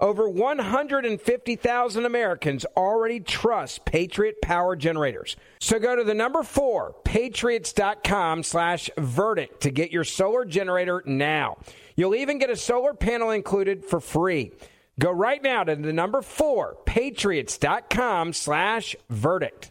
Over 0.00 0.28
150,000 0.30 2.06
Americans 2.06 2.64
already 2.74 3.20
trust 3.20 3.84
Patriot 3.84 4.40
Power 4.40 4.74
Generators. 4.74 5.36
So 5.60 5.78
go 5.78 5.94
to 5.94 6.04
the 6.04 6.14
number 6.14 6.42
four, 6.42 6.94
patriots.com 7.04 8.42
slash 8.42 8.88
verdict 8.96 9.60
to 9.62 9.70
get 9.70 9.92
your 9.92 10.04
solar 10.04 10.46
generator 10.46 11.02
now. 11.04 11.58
You'll 11.96 12.14
even 12.14 12.38
get 12.38 12.48
a 12.48 12.56
solar 12.56 12.94
panel 12.94 13.30
included 13.30 13.84
for 13.84 14.00
free. 14.00 14.52
Go 14.98 15.10
right 15.12 15.42
now 15.42 15.64
to 15.64 15.76
the 15.76 15.92
number 15.92 16.22
four, 16.22 16.78
patriots.com 16.86 18.32
slash 18.32 18.96
verdict. 19.10 19.69